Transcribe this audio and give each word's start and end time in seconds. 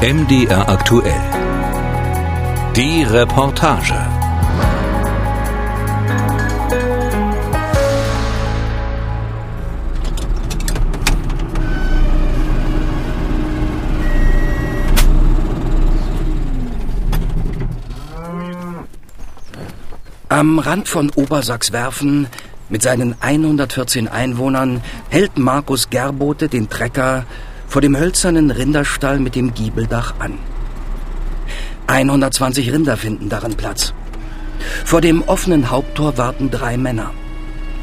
MDR 0.00 0.68
aktuell. 0.68 1.20
Die 2.76 3.02
Reportage. 3.02 3.94
Am 20.28 20.60
Rand 20.60 20.86
von 20.86 21.10
Obersachswerfen 21.10 22.28
mit 22.68 22.82
seinen 22.82 23.16
114 23.20 24.06
Einwohnern 24.06 24.80
hält 25.08 25.38
Markus 25.38 25.90
Gerbote 25.90 26.46
den 26.46 26.68
Trecker 26.68 27.24
vor 27.68 27.82
dem 27.82 27.96
hölzernen 27.96 28.50
Rinderstall 28.50 29.20
mit 29.20 29.34
dem 29.34 29.54
Giebeldach 29.54 30.14
an. 30.18 30.38
120 31.86 32.72
Rinder 32.72 32.96
finden 32.96 33.28
darin 33.28 33.54
Platz. 33.54 33.92
Vor 34.84 35.00
dem 35.00 35.22
offenen 35.22 35.70
Haupttor 35.70 36.18
warten 36.18 36.50
drei 36.50 36.76
Männer. 36.76 37.12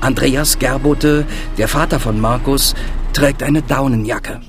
Andreas 0.02 0.60
Gerbote, 0.60 1.26
der 1.58 1.68
Vater 1.68 2.00
von 2.00 2.20
Markus, 2.20 2.76
trägt 3.14 3.42
eine 3.42 3.62
Daunenjacke. 3.62 4.42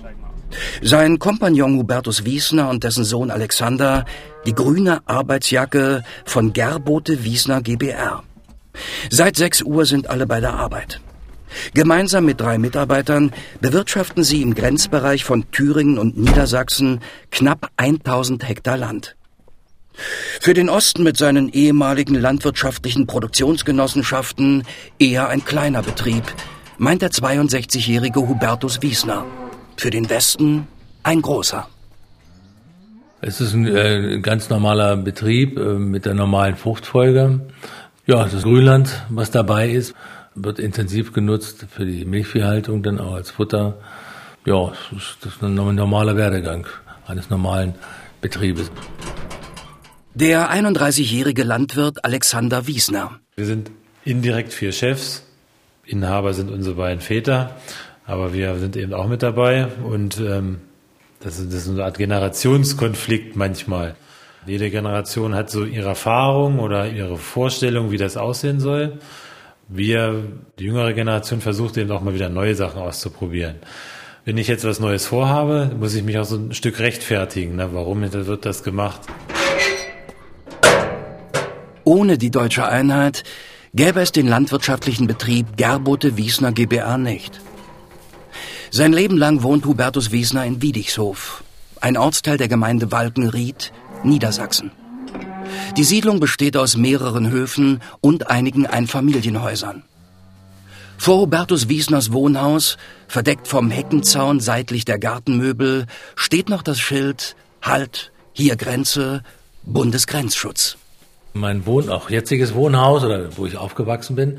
Sein 0.83 1.19
Kompagnon 1.19 1.77
Hubertus 1.77 2.25
Wiesner 2.25 2.69
und 2.71 2.85
dessen 2.85 3.05
Sohn 3.05 3.30
Alexander 3.30 4.05
die 4.47 4.55
grüne 4.55 5.01
Arbeitsjacke 5.07 6.03
von 6.25 6.53
Gerbote 6.53 7.25
Wiesner 7.25 7.61
GBR. 7.61 8.23
Seit 9.11 9.37
6 9.37 9.63
Uhr 9.63 9.87
sind 9.87 10.09
alle 10.09 10.27
bei 10.27 10.41
der 10.41 10.55
Arbeit. 10.55 11.01
Gemeinsam 11.74 12.24
mit 12.24 12.41
drei 12.41 12.59
Mitarbeitern 12.59 13.33
bewirtschaften 13.60 14.24
sie 14.24 14.42
im 14.42 14.55
Grenzbereich 14.55 15.24
von 15.24 15.51
Thüringen 15.51 15.98
und 15.98 16.16
Niedersachsen 16.16 17.01
knapp 17.30 17.70
1000 17.77 18.48
Hektar 18.48 18.77
Land. 18.77 19.16
Für 20.40 20.54
den 20.54 20.68
Osten 20.68 21.02
mit 21.02 21.16
seinen 21.16 21.48
ehemaligen 21.48 22.15
landwirtschaftlichen 22.15 23.07
Produktionsgenossenschaften 23.07 24.65
eher 24.98 25.29
ein 25.29 25.45
kleiner 25.45 25.82
Betrieb, 25.82 26.24
meint 26.79 27.02
der 27.02 27.10
62-jährige 27.10 28.20
Hubertus 28.20 28.82
Wiesner. 28.82 29.24
Für 29.76 29.91
den 29.91 30.09
Westen 30.10 30.66
ein 31.02 31.23
großer. 31.23 31.68
Es 33.23 33.41
ist 33.41 33.54
ein 33.54 33.66
äh, 33.66 34.20
ganz 34.20 34.51
normaler 34.51 34.96
Betrieb 34.96 35.59
äh, 35.59 35.74
mit 35.74 36.04
der 36.04 36.15
normalen 36.15 36.57
Fruchtfolge. 36.57 37.41
Ja, 38.07 38.24
das 38.24 38.43
Grünland, 38.43 39.02
was 39.09 39.30
dabei 39.30 39.70
ist, 39.70 39.95
wird 40.37 40.59
intensiv 40.59 41.12
genutzt 41.12 41.66
für 41.70 41.84
die 41.84 42.04
Milchviehhaltung, 42.04 42.82
dann 42.82 43.01
auch 43.01 43.15
als 43.15 43.30
Futter. 43.30 43.79
Ja, 44.45 44.73
das 45.23 45.34
ist 45.34 45.42
ein 45.42 45.54
normaler 45.54 46.16
Werdegang 46.16 46.66
eines 47.06 47.30
normalen 47.30 47.74
Betriebes. 48.20 48.70
Der 50.14 50.51
31-jährige 50.51 51.42
Landwirt 51.42 52.04
Alexander 52.04 52.66
Wiesner. 52.66 53.18
Wir 53.34 53.46
sind 53.46 53.70
indirekt 54.04 54.52
vier 54.52 54.73
Chefs. 54.73 55.24
Inhaber 55.84 56.34
sind 56.34 56.51
unsere 56.51 56.76
beiden 56.76 57.01
Väter, 57.01 57.57
aber 58.07 58.32
wir 58.32 58.57
sind 58.59 58.76
eben 58.76 58.92
auch 58.92 59.09
mit 59.09 59.23
dabei 59.23 59.66
und 59.84 60.18
ähm, 60.18 60.59
das, 61.20 61.38
ist, 61.38 61.52
das 61.52 61.62
ist 61.62 61.70
eine 61.70 61.84
Art 61.84 61.98
Generationskonflikt 61.98 63.37
manchmal. 63.37 63.95
Jede 64.47 64.70
Generation 64.70 65.34
hat 65.34 65.50
so 65.50 65.64
ihre 65.64 65.88
Erfahrung 65.88 66.60
oder 66.60 66.88
ihre 66.88 67.16
Vorstellung, 67.19 67.91
wie 67.91 67.97
das 67.97 68.16
aussehen 68.16 68.60
soll. 68.60 68.98
Wir, 69.69 70.22
die 70.59 70.65
jüngere 70.65 70.93
Generation, 70.93 71.41
versucht 71.41 71.77
eben 71.77 71.91
auch 71.91 72.00
mal 72.00 72.15
wieder 72.15 72.28
neue 72.28 72.55
Sachen 72.55 72.81
auszuprobieren. 72.81 73.56
Wenn 74.25 74.39
ich 74.39 74.49
jetzt 74.49 74.65
was 74.65 74.81
Neues 74.81 75.06
vorhabe, 75.06 75.72
muss 75.78 75.95
ich 75.95 76.05
mich 76.05 76.19
auch 76.19 76.25
so 76.25 76.37
ein 76.37 76.55
Stück 76.55 76.78
rechtfertigen. 76.78 77.56
Ne? 77.56 77.71
Warum 77.72 78.00
wird 78.03 78.44
das 78.44 78.62
gemacht? 78.62 79.00
Ohne 81.84 82.19
die 82.19 82.31
deutsche 82.31 82.67
Einheit 82.67 83.25
gäbe 83.75 84.00
es 84.00 84.12
den 84.12 84.26
landwirtschaftlichen 84.26 85.06
Betrieb 85.06 85.56
Gerbote 85.56 86.16
Wiesner 86.16 86.53
GbR 86.53 86.99
nicht. 86.99 87.41
Sein 88.71 88.93
Leben 88.93 89.16
lang 89.16 89.43
wohnt 89.43 89.65
Hubertus 89.65 90.10
Wiesner 90.12 90.44
in 90.44 90.62
Wiedichshof, 90.62 91.44
ein 91.81 91.97
Ortsteil 91.97 92.37
der 92.37 92.49
Gemeinde 92.49 92.91
Walkenried, 92.91 93.72
Niedersachsen. 94.03 94.71
Die 95.77 95.84
Siedlung 95.84 96.21
besteht 96.21 96.56
aus 96.56 96.77
mehreren 96.77 97.31
Höfen 97.31 97.81
und 98.00 98.31
einigen 98.31 98.66
Einfamilienhäusern. 98.66 99.82
Vor 100.99 101.21
Hubertus 101.21 101.69
Wiesners 101.69 102.12
Wohnhaus, 102.12 102.78
verdeckt 103.09 103.49
vom 103.49 103.71
Heckenzaun 103.71 104.41
seitlich 104.41 104.84
der 104.84 104.99
Gartenmöbel, 104.99 105.87
steht 106.15 106.49
noch 106.49 106.62
das 106.62 106.81
Schild 106.81 107.37
Halt, 107.60 108.12
hier 108.32 108.56
Grenze, 108.56 109.22
Bundesgrenzschutz. 109.65 110.76
Mein 111.34 111.66
Wohn 111.66 111.91
auch 111.91 112.09
jetziges 112.09 112.55
Wohnhaus 112.55 113.05
oder 113.05 113.37
wo 113.37 113.44
ich 113.44 113.59
aufgewachsen 113.59 114.16
bin, 114.16 114.38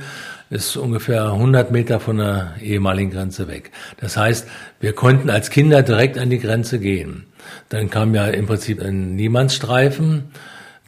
ist 0.50 0.78
ungefähr 0.78 1.26
100 1.26 1.72
Meter 1.72 2.00
von 2.00 2.18
der 2.18 2.56
ehemaligen 2.60 3.12
Grenze 3.12 3.48
weg. 3.48 3.72
Das 4.00 4.18
heißt, 4.18 4.48
wir 4.80 4.94
konnten 4.94 5.30
als 5.30 5.52
Kinder 5.52 5.84
direkt 5.84 6.18
an 6.18 6.30
die 6.32 6.40
Grenze 6.40 6.80
gehen. 6.80 7.26
Dann 7.70 7.92
kam 7.92 8.16
ja 8.16 8.26
im 8.28 8.48
Prinzip 8.48 8.82
ein 8.82 9.16
Niemandsstreifen, 9.16 10.32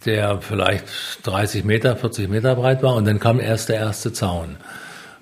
der 0.06 0.42
vielleicht 0.42 0.86
30 1.24 1.64
Meter, 1.64 1.96
40 1.96 2.30
Meter 2.30 2.56
breit 2.56 2.84
war 2.84 2.96
und 2.96 3.06
dann 3.06 3.20
kam 3.20 3.40
erst 3.40 3.70
der 3.70 3.78
erste 3.78 4.14
Zaun. 4.14 4.58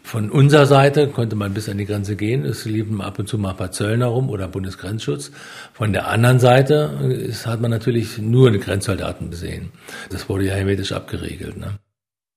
Von 0.08 0.32
unserer 0.32 0.66
Seite 0.66 1.10
konnte 1.10 1.36
man 1.36 1.54
bis 1.54 1.68
an 1.68 1.78
die 1.78 1.86
Grenze 1.86 2.16
gehen. 2.16 2.46
Es 2.46 2.64
liefen 2.64 3.02
ab 3.02 3.20
und 3.20 3.28
zu 3.28 3.38
mal 3.38 3.50
ein 3.50 3.58
paar 3.58 3.74
Zöllner 3.74 4.06
rum 4.06 4.30
oder 4.30 4.48
Bundesgrenzschutz. 4.48 5.32
Von 5.74 5.92
der 5.92 6.08
anderen 6.08 6.40
Seite 6.40 6.98
ist, 7.28 7.46
hat 7.46 7.60
man 7.60 7.72
natürlich 7.72 8.18
nur 8.18 8.50
die 8.52 8.60
Grenzsoldaten 8.60 9.30
besehen. 9.30 9.74
Das 10.10 10.30
wurde 10.30 10.46
ja 10.46 10.54
hermetisch 10.54 10.94
abgeriegelt. 10.94 11.58
Ne? 11.58 11.78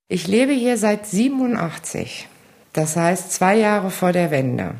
Ich 0.09 0.27
lebe 0.27 0.51
hier 0.51 0.77
seit 0.77 1.05
87. 1.05 2.27
Das 2.73 2.97
heißt 2.97 3.31
zwei 3.31 3.57
Jahre 3.57 3.89
vor 3.89 4.11
der 4.11 4.31
Wende. 4.31 4.75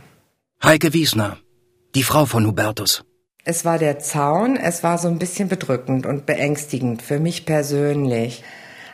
Heike 0.62 0.94
Wiesner, 0.94 1.38
die 1.96 2.04
Frau 2.04 2.26
von 2.26 2.46
Hubertus. 2.46 3.06
Es 3.44 3.66
war 3.66 3.80
der 3.80 4.00
Zaun, 4.00 4.56
es 4.56 4.84
war 4.84 4.98
so 4.98 5.08
ein 5.08 5.20
bisschen 5.20 5.50
bedrückend 5.50 6.06
und 6.06 6.26
beängstigend 6.26 7.02
für 7.02 7.20
mich 7.20 7.46
persönlich 7.46 8.44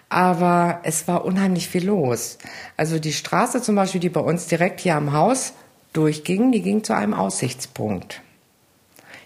aber 0.09 0.79
es 0.83 1.07
war 1.07 1.25
unheimlich 1.25 1.67
viel 1.67 1.85
los. 1.85 2.37
Also 2.77 2.99
die 2.99 3.13
Straße 3.13 3.61
zum 3.61 3.75
Beispiel, 3.75 4.01
die 4.01 4.09
bei 4.09 4.21
uns 4.21 4.47
direkt 4.47 4.79
hier 4.79 4.95
am 4.95 5.13
Haus 5.13 5.53
durchging, 5.93 6.51
die 6.51 6.61
ging 6.61 6.83
zu 6.83 6.95
einem 6.95 7.13
Aussichtspunkt. 7.13 8.21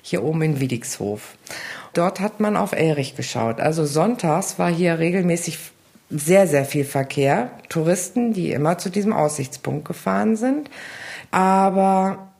Hier 0.01 0.23
oben 0.23 0.41
in 0.41 0.59
Wiedixhof. 0.59 1.35
Dort 1.93 2.19
hat 2.19 2.39
man 2.39 2.57
auf 2.57 2.71
Elrich 2.71 3.15
geschaut. 3.15 3.59
Also 3.59 3.85
sonntags 3.85 4.57
war 4.57 4.71
hier 4.71 4.97
regelmäßig 4.97 5.59
sehr, 6.09 6.47
sehr 6.47 6.65
viel 6.65 6.85
Verkehr. 6.85 7.51
Touristen, 7.69 8.33
die 8.33 8.51
immer 8.51 8.77
zu 8.77 8.89
diesem 8.89 9.13
Aussichtspunkt 9.13 9.85
gefahren 9.85 10.35
sind. 10.35 10.69
Aber 11.29 12.30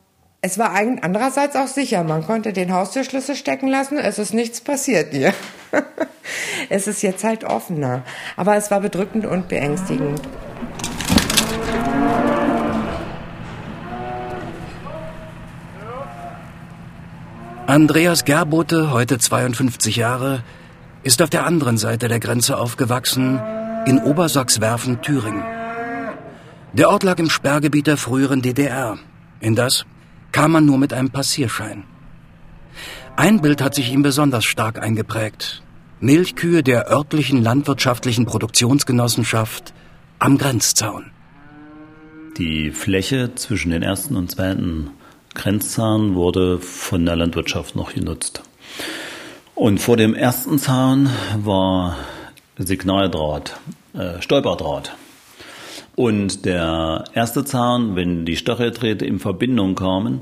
es 0.43 0.57
war 0.57 0.71
andererseits 0.71 1.55
auch 1.55 1.67
sicher. 1.67 2.03
Man 2.03 2.25
konnte 2.25 2.51
den 2.51 2.73
Haustürschlüssel 2.73 3.35
stecken 3.35 3.67
lassen. 3.67 3.99
Es 3.99 4.17
ist 4.17 4.33
nichts 4.33 4.59
passiert 4.59 5.13
hier. 5.13 5.33
es 6.69 6.87
ist 6.87 7.03
jetzt 7.03 7.23
halt 7.23 7.43
offener. 7.43 8.03
Aber 8.35 8.55
es 8.55 8.71
war 8.71 8.81
bedrückend 8.81 9.27
und 9.27 9.47
beängstigend. 9.49 10.19
Andreas 17.67 18.25
Gerbote, 18.25 18.91
heute 18.91 19.19
52 19.19 19.95
Jahre, 19.95 20.43
ist 21.03 21.21
auf 21.21 21.29
der 21.29 21.45
anderen 21.45 21.77
Seite 21.77 22.07
der 22.07 22.19
Grenze 22.19 22.57
aufgewachsen, 22.57 23.39
in 23.85 23.99
Obersachswerfen, 23.99 25.01
Thüringen. 25.01 25.43
Der 26.73 26.89
Ort 26.89 27.03
lag 27.03 27.19
im 27.19 27.29
Sperrgebiet 27.29 27.87
der 27.87 27.97
früheren 27.97 28.41
DDR, 28.41 28.97
in 29.39 29.55
das 29.55 29.85
kam 30.31 30.51
man 30.51 30.65
nur 30.65 30.77
mit 30.77 30.93
einem 30.93 31.09
Passierschein. 31.09 31.83
Ein 33.15 33.41
Bild 33.41 33.61
hat 33.61 33.75
sich 33.75 33.91
ihm 33.91 34.01
besonders 34.01 34.45
stark 34.45 34.81
eingeprägt. 34.81 35.61
Milchkühe 35.99 36.63
der 36.63 36.89
örtlichen 36.89 37.43
landwirtschaftlichen 37.43 38.25
Produktionsgenossenschaft 38.25 39.73
am 40.19 40.37
Grenzzaun. 40.37 41.11
Die 42.37 42.71
Fläche 42.71 43.35
zwischen 43.35 43.71
den 43.71 43.83
ersten 43.83 44.15
und 44.15 44.31
zweiten 44.31 44.91
Grenzzaun 45.33 46.15
wurde 46.15 46.59
von 46.59 47.05
der 47.05 47.15
Landwirtschaft 47.15 47.75
noch 47.75 47.93
genutzt. 47.93 48.41
Und 49.53 49.79
vor 49.79 49.97
dem 49.97 50.15
ersten 50.15 50.57
Zaun 50.57 51.09
war 51.35 51.97
Signaldraht, 52.57 53.57
äh, 53.93 54.21
Stolperdraht. 54.21 54.95
Und 55.95 56.45
der 56.45 57.03
erste 57.13 57.43
Zaun, 57.43 57.95
wenn 57.95 58.25
die 58.25 58.37
Stacheldrahte 58.37 59.05
in 59.05 59.19
Verbindung 59.19 59.75
kamen, 59.75 60.21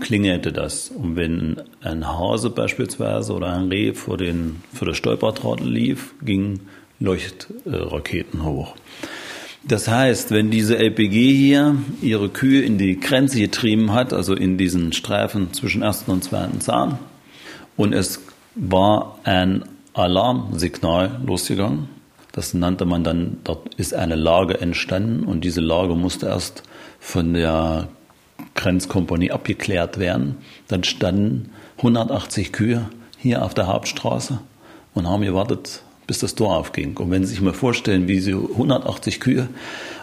klingelte 0.00 0.52
das. 0.52 0.90
Und 0.90 1.16
wenn 1.16 1.62
ein 1.80 2.06
Hase 2.06 2.50
beispielsweise 2.50 3.32
oder 3.32 3.54
ein 3.54 3.68
Reh 3.68 3.94
vor, 3.94 4.18
den, 4.18 4.62
vor 4.72 4.86
der 4.86 4.94
Stolperdraht 4.94 5.60
lief, 5.60 6.14
gingen 6.22 6.60
Leuchtraketen 7.00 8.44
hoch. 8.44 8.74
Das 9.64 9.88
heißt, 9.88 10.30
wenn 10.30 10.50
diese 10.50 10.78
LPG 10.78 11.34
hier 11.34 11.76
ihre 12.00 12.28
Kühe 12.28 12.62
in 12.62 12.78
die 12.78 13.00
Grenze 13.00 13.40
getrieben 13.40 13.92
hat, 13.92 14.12
also 14.12 14.34
in 14.34 14.58
diesen 14.58 14.92
Streifen 14.92 15.52
zwischen 15.52 15.82
ersten 15.82 16.12
und 16.12 16.22
zweiten 16.22 16.60
Zahn, 16.60 16.98
und 17.76 17.92
es 17.92 18.20
war 18.54 19.18
ein 19.24 19.64
Alarmsignal 19.92 21.20
losgegangen. 21.26 21.95
Das 22.36 22.52
nannte 22.52 22.84
man 22.84 23.02
dann, 23.02 23.38
dort 23.44 23.74
ist 23.76 23.94
eine 23.94 24.14
Lage 24.14 24.60
entstanden 24.60 25.24
und 25.24 25.42
diese 25.42 25.62
Lage 25.62 25.94
musste 25.94 26.26
erst 26.26 26.62
von 27.00 27.32
der 27.32 27.88
Grenzkompanie 28.54 29.30
abgeklärt 29.30 29.98
werden. 29.98 30.36
Dann 30.68 30.84
standen 30.84 31.50
180 31.78 32.52
Kühe 32.52 32.90
hier 33.16 33.42
auf 33.42 33.54
der 33.54 33.68
Hauptstraße 33.68 34.38
und 34.92 35.08
haben 35.08 35.22
gewartet, 35.22 35.80
bis 36.06 36.18
das 36.18 36.34
Tor 36.34 36.58
aufging. 36.58 36.98
Und 36.98 37.10
wenn 37.10 37.24
Sie 37.24 37.30
sich 37.30 37.40
mal 37.40 37.54
vorstellen, 37.54 38.06
wie 38.06 38.20
Sie 38.20 38.34
180 38.34 39.18
Kühe 39.18 39.48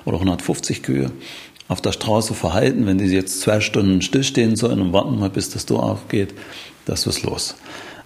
oder 0.03 0.17
150 0.17 0.81
Kühe 0.81 1.11
auf 1.67 1.81
der 1.81 1.91
Straße 1.91 2.33
verhalten, 2.33 2.87
wenn 2.87 2.97
die 2.97 3.05
jetzt 3.05 3.41
zwei 3.41 3.61
Stunden 3.61 4.01
stillstehen 4.01 4.55
sollen 4.55 4.81
und 4.81 4.91
warten 4.91 5.19
mal, 5.19 5.29
bis 5.29 5.51
das 5.51 5.67
Tor 5.67 5.83
aufgeht, 5.83 6.33
das 6.85 7.05
ist 7.05 7.21
los. 7.21 7.55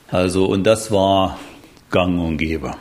Also, 0.10 0.48
und 0.48 0.66
das 0.66 0.92
war 0.92 1.40
gang 1.92 2.20
und 2.20 2.38
gäbe. 2.38 2.76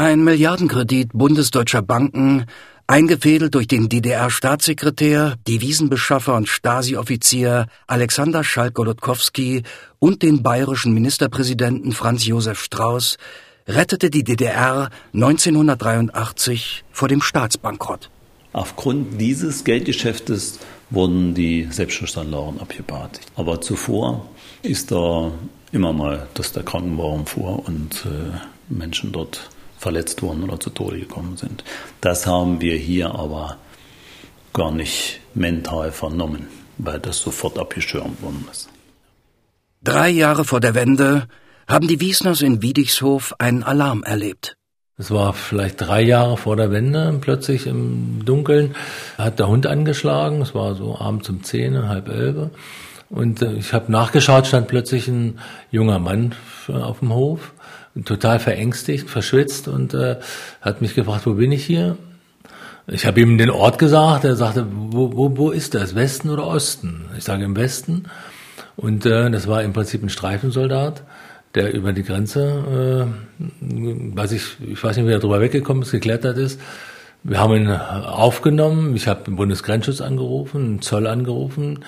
Ein 0.00 0.24
Milliardenkredit 0.24 1.10
bundesdeutscher 1.12 1.82
Banken, 1.82 2.46
eingefädelt 2.86 3.54
durch 3.54 3.68
den 3.68 3.90
DDR-Staatssekretär, 3.90 5.34
Devisenbeschaffer 5.46 6.36
und 6.36 6.48
Stasi-Offizier 6.48 7.66
Alexander 7.86 8.42
Schalk-Golodkowski 8.42 9.62
und 9.98 10.22
den 10.22 10.42
bayerischen 10.42 10.94
Ministerpräsidenten 10.94 11.92
Franz 11.92 12.24
Josef 12.24 12.62
Strauß, 12.62 13.18
rettete 13.68 14.08
die 14.08 14.24
DDR 14.24 14.88
1983 15.12 16.84
vor 16.92 17.08
dem 17.08 17.20
Staatsbankrott. 17.20 18.08
Aufgrund 18.54 19.20
dieses 19.20 19.64
Geldgeschäftes 19.64 20.60
wurden 20.88 21.34
die 21.34 21.68
Selbstschussanlagen 21.70 22.58
abgebaut. 22.58 23.20
Aber 23.36 23.60
zuvor 23.60 24.30
ist 24.62 24.92
da 24.92 25.30
immer 25.72 25.92
mal, 25.92 26.26
dass 26.32 26.54
der 26.54 26.62
Krankenwagen 26.62 27.26
fuhr 27.26 27.66
und 27.66 28.06
äh, 28.06 28.38
Menschen 28.70 29.12
dort 29.12 29.50
verletzt 29.80 30.22
wurden 30.22 30.44
oder 30.44 30.60
zu 30.60 30.70
Tode 30.70 31.00
gekommen 31.00 31.36
sind. 31.36 31.64
Das 32.00 32.26
haben 32.26 32.60
wir 32.60 32.76
hier 32.76 33.14
aber 33.14 33.56
gar 34.52 34.70
nicht 34.70 35.20
mental 35.34 35.90
vernommen, 35.90 36.48
weil 36.78 37.00
das 37.00 37.18
sofort 37.18 37.58
abgeschirmt 37.58 38.22
worden 38.22 38.46
ist. 38.50 38.68
Drei 39.82 40.10
Jahre 40.10 40.44
vor 40.44 40.60
der 40.60 40.74
Wende 40.74 41.26
haben 41.66 41.88
die 41.88 42.00
Wiesners 42.00 42.42
in 42.42 42.60
Wiedichshof 42.60 43.34
einen 43.38 43.62
Alarm 43.62 44.02
erlebt. 44.02 44.56
Es 44.98 45.10
war 45.10 45.32
vielleicht 45.32 45.80
drei 45.80 46.02
Jahre 46.02 46.36
vor 46.36 46.56
der 46.56 46.70
Wende, 46.70 47.16
plötzlich 47.22 47.66
im 47.66 48.22
Dunkeln 48.26 48.74
hat 49.16 49.38
der 49.38 49.48
Hund 49.48 49.66
angeschlagen. 49.66 50.42
Es 50.42 50.54
war 50.54 50.74
so 50.74 50.98
abends 50.98 51.30
um 51.30 51.42
zehn, 51.42 51.88
halb 51.88 52.08
elf. 52.08 52.50
Und 53.08 53.40
äh, 53.40 53.54
ich 53.54 53.72
habe 53.72 53.90
nachgeschaut, 53.90 54.46
stand 54.46 54.68
plötzlich 54.68 55.08
ein 55.08 55.38
junger 55.70 55.98
Mann 55.98 56.34
auf 56.68 56.98
dem 56.98 57.14
Hof, 57.14 57.54
total 58.04 58.38
verängstigt, 58.38 59.10
verschwitzt 59.10 59.68
und 59.68 59.94
äh, 59.94 60.16
hat 60.60 60.80
mich 60.80 60.94
gefragt, 60.94 61.26
wo 61.26 61.34
bin 61.34 61.52
ich 61.52 61.64
hier? 61.64 61.96
Ich 62.86 63.06
habe 63.06 63.20
ihm 63.20 63.38
den 63.38 63.50
Ort 63.50 63.78
gesagt, 63.78 64.24
er 64.24 64.36
sagte, 64.36 64.66
wo, 64.70 65.16
wo, 65.16 65.36
wo 65.36 65.50
ist 65.50 65.74
das, 65.74 65.94
Westen 65.94 66.30
oder 66.30 66.46
Osten? 66.46 67.06
Ich 67.16 67.24
sage 67.24 67.44
im 67.44 67.56
Westen. 67.56 68.06
Und 68.76 69.06
äh, 69.06 69.30
das 69.30 69.46
war 69.46 69.62
im 69.62 69.72
Prinzip 69.72 70.02
ein 70.02 70.08
Streifensoldat 70.08 71.02
der 71.54 71.74
über 71.74 71.92
die 71.92 72.04
Grenze, 72.04 73.08
äh, 73.40 74.16
weiß 74.16 74.32
ich, 74.32 74.56
ich 74.60 74.82
weiß 74.82 74.96
nicht, 74.96 75.06
wie 75.06 75.12
er 75.12 75.18
drüber 75.18 75.40
weggekommen 75.40 75.82
ist, 75.82 75.90
geklettert 75.90 76.38
ist. 76.38 76.60
Wir 77.22 77.38
haben 77.38 77.54
ihn 77.54 77.68
aufgenommen. 77.68 78.96
Ich 78.96 79.06
habe 79.06 79.24
den 79.24 79.36
Bundesgrenzschutz 79.36 80.00
angerufen, 80.00 80.76
den 80.76 80.82
Zoll 80.82 81.06
angerufen. 81.06 81.80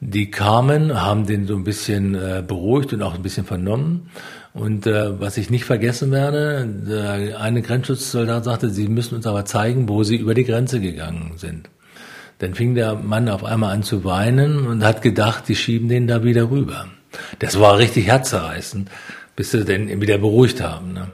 Die 0.00 0.30
kamen, 0.30 1.00
haben 1.00 1.26
den 1.26 1.46
so 1.46 1.56
ein 1.56 1.64
bisschen 1.64 2.14
äh, 2.14 2.42
beruhigt 2.46 2.92
und 2.92 3.02
auch 3.02 3.14
ein 3.14 3.22
bisschen 3.22 3.44
vernommen. 3.44 4.10
Und 4.54 4.86
äh, 4.86 5.20
was 5.20 5.36
ich 5.36 5.50
nicht 5.50 5.64
vergessen 5.64 6.10
werde, 6.10 7.36
eine 7.38 7.62
Grenzschutzsoldat 7.62 8.44
sagte, 8.44 8.70
sie 8.70 8.88
müssen 8.88 9.16
uns 9.16 9.26
aber 9.26 9.44
zeigen, 9.44 9.88
wo 9.88 10.04
sie 10.04 10.16
über 10.16 10.34
die 10.34 10.44
Grenze 10.44 10.80
gegangen 10.80 11.32
sind. 11.36 11.68
Dann 12.38 12.54
fing 12.54 12.74
der 12.74 12.94
Mann 12.94 13.28
auf 13.28 13.44
einmal 13.44 13.74
an 13.74 13.82
zu 13.82 14.04
weinen 14.04 14.66
und 14.66 14.84
hat 14.84 15.02
gedacht, 15.02 15.48
die 15.48 15.56
schieben 15.56 15.88
den 15.88 16.06
da 16.06 16.22
wieder 16.22 16.50
rüber. 16.50 16.86
Das 17.40 17.58
war 17.58 17.78
richtig 17.78 18.06
herzerreißend, 18.06 18.88
bis 19.34 19.50
sie 19.50 19.64
den 19.64 20.00
wieder 20.00 20.18
beruhigt 20.18 20.60
haben. 20.60 20.92
Ne? 20.92 21.08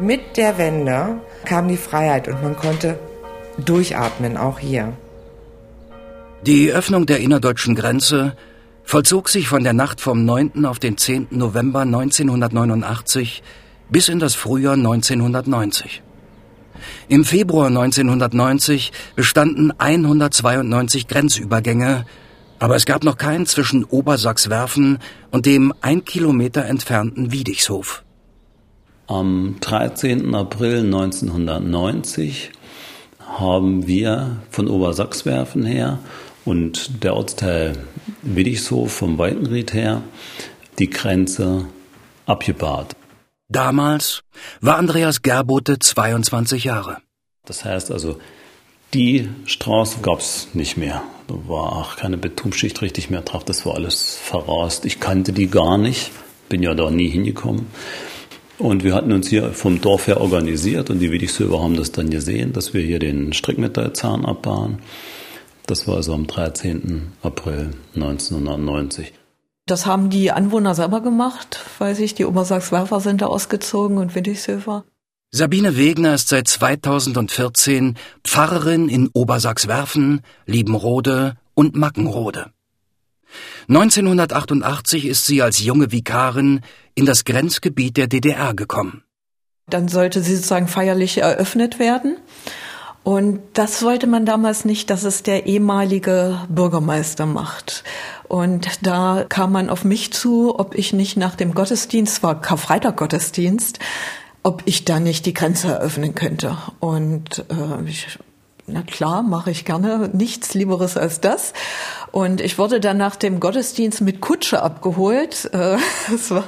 Mit 0.00 0.38
der 0.38 0.56
Wende 0.56 1.20
kam 1.44 1.68
die 1.68 1.76
Freiheit 1.76 2.26
und 2.26 2.42
man 2.42 2.56
konnte 2.56 2.98
durchatmen, 3.58 4.38
auch 4.38 4.58
hier. 4.58 4.94
Die 6.46 6.72
Öffnung 6.72 7.04
der 7.04 7.20
innerdeutschen 7.20 7.74
Grenze 7.74 8.34
vollzog 8.82 9.28
sich 9.28 9.46
von 9.46 9.62
der 9.62 9.74
Nacht 9.74 10.00
vom 10.00 10.24
9. 10.24 10.64
auf 10.64 10.78
den 10.78 10.96
10. 10.96 11.26
November 11.32 11.80
1989 11.80 13.42
bis 13.90 14.08
in 14.08 14.20
das 14.20 14.34
Frühjahr 14.34 14.72
1990. 14.72 16.02
Im 17.08 17.26
Februar 17.26 17.66
1990 17.66 18.92
bestanden 19.16 19.70
192 19.76 21.08
Grenzübergänge, 21.08 22.06
aber 22.58 22.74
es 22.74 22.86
gab 22.86 23.04
noch 23.04 23.18
keinen 23.18 23.44
zwischen 23.44 23.84
Obersachswerfen 23.84 24.98
und 25.30 25.44
dem 25.44 25.74
ein 25.82 26.06
Kilometer 26.06 26.64
entfernten 26.64 27.32
Wiedichshof. 27.32 28.02
Am 29.10 29.56
13. 29.60 30.36
April 30.36 30.84
1990 30.84 32.52
haben 33.18 33.88
wir 33.88 34.36
von 34.52 34.68
Obersachswerfen 34.68 35.66
her 35.66 35.98
und 36.44 37.02
der 37.02 37.16
Ortsteil 37.16 37.76
Wiedichshof 38.22 38.92
vom 38.92 39.18
Weitenried 39.18 39.74
her 39.74 40.02
die 40.78 40.88
Grenze 40.88 41.66
abgebaut. 42.24 42.94
Damals 43.48 44.22
war 44.60 44.76
Andreas 44.76 45.22
Gerbote 45.22 45.80
22 45.80 46.62
Jahre. 46.62 46.98
Das 47.44 47.64
heißt 47.64 47.90
also, 47.90 48.20
die 48.94 49.28
Straße 49.44 50.02
gab 50.02 50.20
es 50.20 50.54
nicht 50.54 50.76
mehr. 50.76 51.02
Da 51.26 51.34
war 51.48 51.72
auch 51.72 51.96
keine 51.96 52.16
Betonsschicht 52.16 52.80
richtig 52.80 53.10
mehr 53.10 53.22
drauf. 53.22 53.42
Das 53.42 53.66
war 53.66 53.74
alles 53.74 54.14
verrast. 54.22 54.84
Ich 54.84 55.00
kannte 55.00 55.32
die 55.32 55.48
gar 55.48 55.78
nicht. 55.78 56.12
Bin 56.48 56.62
ja 56.62 56.74
da 56.74 56.92
nie 56.92 57.08
hingekommen. 57.08 57.66
Und 58.60 58.84
wir 58.84 58.94
hatten 58.94 59.10
uns 59.10 59.28
hier 59.28 59.54
vom 59.54 59.80
Dorf 59.80 60.06
her 60.06 60.20
organisiert 60.20 60.90
und 60.90 60.98
die 60.98 61.10
Wiedigsöber 61.10 61.62
haben 61.62 61.76
das 61.76 61.92
dann 61.92 62.10
gesehen, 62.10 62.52
dass 62.52 62.74
wir 62.74 62.82
hier 62.82 62.98
den 62.98 63.32
Strickmetallzahn 63.32 64.26
abbauen. 64.26 64.80
Das 65.66 65.88
war 65.88 65.96
also 65.96 66.12
am 66.12 66.26
13. 66.26 67.10
April 67.22 67.70
1990. 67.94 69.14
Das 69.64 69.86
haben 69.86 70.10
die 70.10 70.30
Anwohner 70.30 70.74
selber 70.74 71.00
gemacht, 71.00 71.64
weiß 71.78 72.00
ich. 72.00 72.14
Die 72.14 72.26
Obersachswerfer 72.26 73.00
sind 73.00 73.22
da 73.22 73.28
ausgezogen 73.28 73.96
und 73.96 74.14
Windighöfer. 74.14 74.84
Sabine 75.30 75.78
Wegner 75.78 76.14
ist 76.14 76.28
seit 76.28 76.46
2014 76.46 77.96
Pfarrerin 78.24 78.90
in 78.90 79.08
Obersachswerfen, 79.14 80.20
Liebenrode 80.44 81.36
und 81.54 81.76
Mackenrode. 81.76 82.50
1988 83.68 85.06
ist 85.06 85.26
sie 85.26 85.42
als 85.42 85.60
junge 85.60 85.92
Vikarin 85.92 86.60
in 86.94 87.06
das 87.06 87.24
Grenzgebiet 87.24 87.96
der 87.96 88.06
DDR 88.06 88.54
gekommen. 88.54 89.04
Dann 89.68 89.88
sollte 89.88 90.22
sie 90.22 90.34
sozusagen 90.34 90.68
feierlich 90.68 91.18
eröffnet 91.18 91.78
werden. 91.78 92.16
Und 93.02 93.40
das 93.54 93.82
wollte 93.82 94.06
man 94.06 94.26
damals 94.26 94.64
nicht, 94.64 94.90
dass 94.90 95.04
es 95.04 95.22
der 95.22 95.46
ehemalige 95.46 96.38
Bürgermeister 96.48 97.24
macht. 97.24 97.82
Und 98.28 98.68
da 98.82 99.24
kam 99.28 99.52
man 99.52 99.70
auf 99.70 99.84
mich 99.84 100.12
zu, 100.12 100.58
ob 100.58 100.74
ich 100.74 100.92
nicht 100.92 101.16
nach 101.16 101.34
dem 101.34 101.54
Gottesdienst, 101.54 102.22
war 102.22 102.40
Karfreitag 102.40 102.98
Gottesdienst, 102.98 103.78
ob 104.42 104.62
ich 104.66 104.84
da 104.84 105.00
nicht 105.00 105.24
die 105.26 105.34
Grenze 105.34 105.68
eröffnen 105.68 106.14
könnte. 106.14 106.58
Und 106.78 107.44
äh, 107.48 107.88
ich, 107.88 108.18
na 108.72 108.82
klar, 108.82 109.22
mache 109.22 109.50
ich 109.50 109.64
gerne 109.64 110.10
nichts 110.12 110.54
Lieberes 110.54 110.96
als 110.96 111.20
das. 111.20 111.52
Und 112.12 112.40
ich 112.40 112.58
wurde 112.58 112.80
dann 112.80 112.96
nach 112.96 113.16
dem 113.16 113.40
Gottesdienst 113.40 114.00
mit 114.00 114.20
Kutsche 114.20 114.62
abgeholt. 114.62 115.50
Äh, 115.52 115.76
es 116.14 116.30
war 116.30 116.44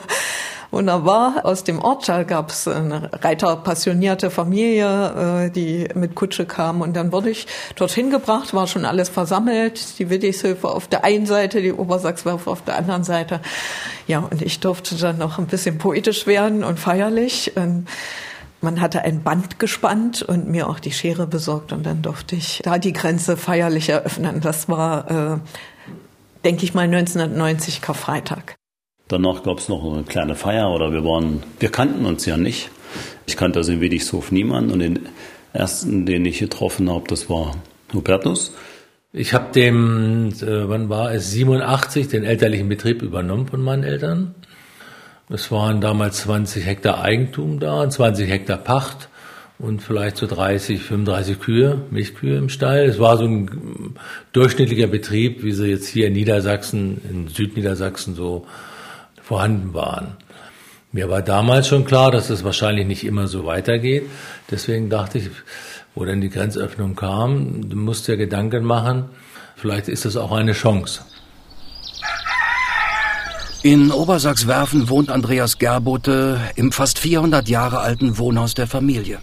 wunderbar. 0.71 1.45
Aus 1.45 1.65
dem 1.65 1.81
Ortsteil 1.81 2.25
gab 2.25 2.51
es 2.51 2.67
eine 2.67 3.11
reiterpassionierte 3.13 4.31
Familie, 4.31 5.47
äh, 5.47 5.51
die 5.51 5.89
mit 5.95 6.15
Kutsche 6.15 6.47
kam. 6.47 6.81
Und 6.81 6.97
dann 6.97 7.13
wurde 7.13 7.31
ich 7.31 7.47
dorthin 7.77 8.11
gebracht, 8.11 8.55
war 8.55 8.67
schon 8.67 8.85
alles 8.85 9.09
versammelt. 9.09 9.99
Die 9.99 10.11
Willigshöfe 10.11 10.69
auf 10.69 10.89
der 10.89 11.05
einen 11.05 11.27
Seite, 11.27 11.63
die 11.63 11.73
Obersachswerfer 11.73 12.51
auf 12.51 12.63
der 12.63 12.77
anderen 12.77 13.05
Seite. 13.05 13.41
Ja, 14.07 14.21
und 14.31 14.43
ich 14.43 14.61
durfte 14.61 14.97
dann 14.97 15.19
noch 15.19 15.39
ein 15.39 15.47
bisschen 15.47 15.79
poetisch 15.79 16.27
werden 16.27 16.65
und 16.65 16.81
feierlich. 16.81 17.53
Und 17.55 17.87
man 18.63 18.81
hatte 18.81 19.03
ein 19.03 19.23
Band 19.23 19.59
gespannt 19.59 20.23
und 20.23 20.49
mir 20.49 20.69
auch 20.69 20.79
die 20.79 20.93
Schere 20.93 21.27
besorgt 21.27 21.73
und 21.73 21.85
dann 21.85 22.03
durfte 22.03 22.37
ich 22.37 22.61
da 22.65 22.79
die 22.79 22.93
Grenze 22.93 23.37
feierlich 23.37 23.89
eröffnen. 23.89 24.41
Das 24.41 24.69
war, 24.69 25.11
äh, 25.11 25.39
denke 26.45 26.65
ich 26.65 26.75
mal, 26.75 26.85
1990 26.85 27.81
Karfreitag. 27.81 28.55
Danach 29.09 29.43
gab 29.43 29.59
es 29.59 29.69
noch 29.69 29.85
eine 29.85 30.05
kleine 30.05 30.35
Feier 30.35 30.71
oder 30.71 30.93
wir 30.93 31.05
waren, 31.05 31.43
wir 31.61 31.71
kannten 31.71 32.07
uns 32.07 32.25
ja 32.25 32.37
nicht. 32.37 32.71
Ich 33.27 33.37
kannte 33.37 33.59
also 33.59 33.73
in 33.73 33.81
Wedichtshof 33.81 34.33
niemanden 34.33 34.71
und 34.71 34.79
den 34.79 35.09
ersten, 35.53 36.07
den 36.07 36.25
ich 36.25 36.39
getroffen 36.39 36.91
habe, 36.91 37.05
das 37.09 37.29
war 37.29 37.57
Hubertus. 37.93 38.53
Ich 39.13 39.35
habe 39.35 39.53
dem, 39.53 40.29
äh, 40.41 40.69
wann 40.69 40.89
war 40.89 41.13
es, 41.13 41.31
87, 41.33 42.09
den 42.09 42.25
elterlichen 42.25 42.69
Betrieb 42.69 43.03
übernommen 43.03 43.47
von 43.47 43.61
meinen 43.61 43.85
Eltern. 43.85 44.35
Es 45.35 45.51
waren 45.51 45.81
damals 45.81 46.19
20 46.19 46.67
Hektar 46.67 47.03
Eigentum 47.03 47.59
da, 47.59 47.89
20 47.89 48.29
Hektar 48.29 48.59
Pacht 48.59 49.09
und 49.59 49.81
vielleicht 49.81 50.19
so 50.19 50.27
30, 50.27 50.83
35 50.83 51.41
Kühe, 51.41 51.81
Milchkühe 51.91 52.37
im 52.37 52.51
Stall. 52.51 52.81
Es 52.81 52.99
war 52.99 53.17
so 53.17 53.25
ein 53.25 53.97
durchschnittlicher 54.35 54.89
Betrieb, 54.89 55.43
wie 55.43 55.53
sie 55.53 55.69
jetzt 55.69 55.89
hier 55.89 56.09
in 56.09 56.13
Niedersachsen, 56.13 57.01
in 57.09 57.29
Südniedersachsen 57.29 58.15
so 58.15 58.47
vorhanden 59.23 59.73
waren. 59.73 60.19
Mir 60.93 61.09
war 61.09 61.23
damals 61.23 61.67
schon 61.67 61.87
klar, 61.87 62.11
dass 62.11 62.29
es 62.29 62.45
wahrscheinlich 62.45 62.87
nicht 62.87 63.05
immer 63.05 63.27
so 63.27 63.47
weitergeht. 63.47 64.05
Deswegen 64.51 64.91
dachte 64.91 65.17
ich, 65.17 65.31
wo 65.95 66.05
dann 66.05 66.21
die 66.21 66.29
Grenzöffnung 66.29 66.95
kam, 66.95 67.71
du 67.71 67.77
musst 67.79 68.07
dir 68.07 68.19
Gedanken 68.19 68.65
machen, 68.65 69.07
vielleicht 69.57 69.89
ist 69.89 70.05
das 70.05 70.19
auch 70.19 70.33
eine 70.33 70.53
Chance. 70.53 71.05
In 73.65 73.93
Obersachswerfen 73.93 74.89
wohnt 74.89 75.09
Andreas 75.09 75.57
Gerbote 75.57 76.41
im 76.57 76.73
fast 76.73 76.99
400 76.99 77.49
Jahre 77.49 77.79
alten 77.79 78.19
Wohnhaus 78.19 78.55
der 78.55 78.67
Familie. 78.67 79.21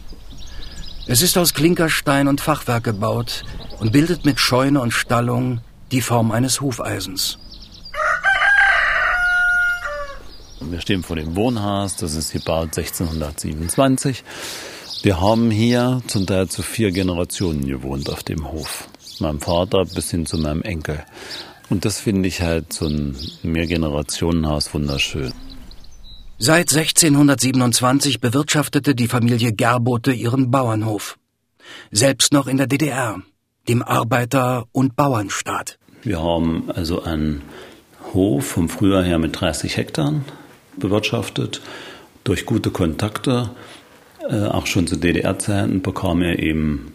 Es 1.08 1.22
ist 1.22 1.38
aus 1.38 1.54
Klinkerstein 1.54 2.30
und 2.30 2.40
Fachwerk 2.40 2.86
gebaut 2.86 3.44
und 3.82 3.92
bildet 3.92 4.24
mit 4.24 4.40
Scheune 4.40 4.80
und 4.80 4.92
Stallung 4.92 5.60
die 5.92 6.00
Form 6.00 6.32
eines 6.32 6.62
Hufeisens. 6.62 7.38
Wir 10.62 10.80
stehen 10.80 11.04
vor 11.04 11.18
dem 11.18 11.36
Wohnhaus, 11.36 11.98
das 11.98 12.16
ist 12.16 12.32
gebaut 12.32 12.78
1627. 12.78 14.24
Wir 15.04 15.20
haben 15.20 15.52
hier 15.52 16.02
zum 16.08 16.26
Teil 16.26 16.48
zu 16.48 16.62
vier 16.62 16.92
Generationen 16.92 17.68
gewohnt 17.68 18.10
auf 18.10 18.24
dem 18.24 18.50
Hof. 18.50 18.88
Meinem 19.20 19.42
Vater 19.42 19.84
bis 19.84 20.12
hin 20.12 20.26
zu 20.26 20.38
meinem 20.38 20.62
Enkel. 20.62 21.04
Und 21.70 21.86
das 21.86 22.00
finde 22.00 22.28
ich 22.28 22.42
halt 22.42 22.74
so 22.74 22.88
ein 22.88 23.16
Mehrgenerationenhaus 23.44 24.74
wunderschön. 24.74 25.32
Seit 26.38 26.74
1627 26.74 28.22
bewirtschaftete 28.22 28.96
die 28.96 29.08
Familie 29.08 29.54
Gerbote 29.54 30.14
ihren 30.14 30.52
Bauernhof. 30.52 31.18
Selbst 31.92 32.34
noch 32.34 32.48
in 32.48 32.58
der 32.58 32.68
DDR, 32.68 33.22
dem 33.68 33.84
Arbeiter- 33.84 34.66
und 34.72 34.96
Bauernstaat. 34.96 35.78
Wir 36.02 36.24
haben 36.24 36.72
also 36.72 37.04
einen 37.04 37.42
Hof 38.14 38.46
vom 38.46 38.70
Frühjahr 38.70 39.04
her 39.04 39.20
mit 39.20 39.40
30 39.40 39.78
Hektar 39.78 40.14
bewirtschaftet. 40.78 41.62
Durch 42.24 42.46
gute 42.46 42.72
Kontakte, 42.72 43.52
äh, 44.30 44.46
auch 44.46 44.66
schon 44.66 44.88
zu 44.88 44.96
DDR-Zeiten, 44.96 45.82
bekam 45.82 46.22
er 46.22 46.40
eben 46.40 46.94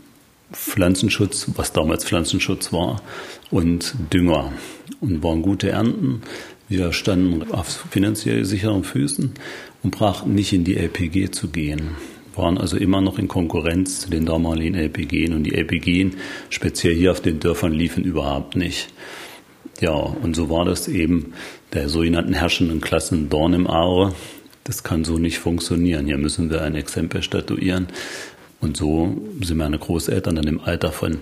Pflanzenschutz, 0.55 1.51
was 1.57 1.73
damals 1.73 2.05
Pflanzenschutz 2.05 2.73
war, 2.73 3.03
und 3.51 3.95
Dünger. 4.13 4.53
Und 5.01 5.23
waren 5.23 5.43
gute 5.43 5.71
Ernten. 5.71 6.23
Wir 6.69 6.93
standen 6.93 7.53
auf 7.53 7.85
finanziell 7.91 8.45
sicheren 8.45 8.85
Füßen 8.85 9.33
und 9.83 9.91
brachten 9.91 10.35
nicht 10.35 10.53
in 10.53 10.65
die 10.65 10.77
LPG 10.77 11.31
zu 11.31 11.49
gehen. 11.49 11.91
Waren 12.35 12.59
also 12.59 12.77
immer 12.77 13.01
noch 13.01 13.19
in 13.19 13.29
Konkurrenz 13.29 14.01
zu 14.01 14.11
den 14.11 14.27
damaligen 14.27 14.75
LPG. 14.75 15.31
Und 15.33 15.45
die 15.45 15.55
LPG, 15.55 16.11
speziell 16.51 16.95
hier 16.95 17.13
auf 17.13 17.21
den 17.21 17.39
Dörfern, 17.39 17.73
liefen 17.73 18.03
überhaupt 18.03 18.57
nicht. 18.57 18.89
Ja, 19.81 19.93
und 19.93 20.35
so 20.35 20.51
war 20.51 20.65
das 20.65 20.89
eben 20.89 21.35
der 21.73 21.89
sogenannten 21.89 22.33
herrschenden 22.33 22.81
Klassen 22.81 23.29
Dorn 23.29 23.55
im 23.55 23.67
Auge. 23.67 24.15
Das 24.65 24.83
kann 24.83 25.05
so 25.05 25.19
nicht 25.19 25.39
funktionieren. 25.39 26.07
Hier 26.07 26.17
müssen 26.17 26.49
wir 26.51 26.63
ein 26.63 26.75
Exempel 26.75 27.23
statuieren. 27.23 27.89
Und 28.65 28.79
so 28.79 29.15
sind 29.43 29.59
meine 29.59 29.79
Großeltern 29.79 30.37
dann 30.37 30.47
im 30.47 30.59
Alter 30.59 30.91
von 30.91 31.19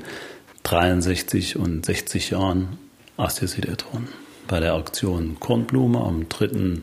63 0.63 1.57
und 1.57 1.85
60 1.85 2.31
Jahren 2.31 2.79
worden. 3.17 4.07
Bei 4.47 4.61
der 4.61 4.75
Aktion 4.75 5.39
Kornblume 5.41 5.99
am 6.01 6.29
3. 6.29 6.83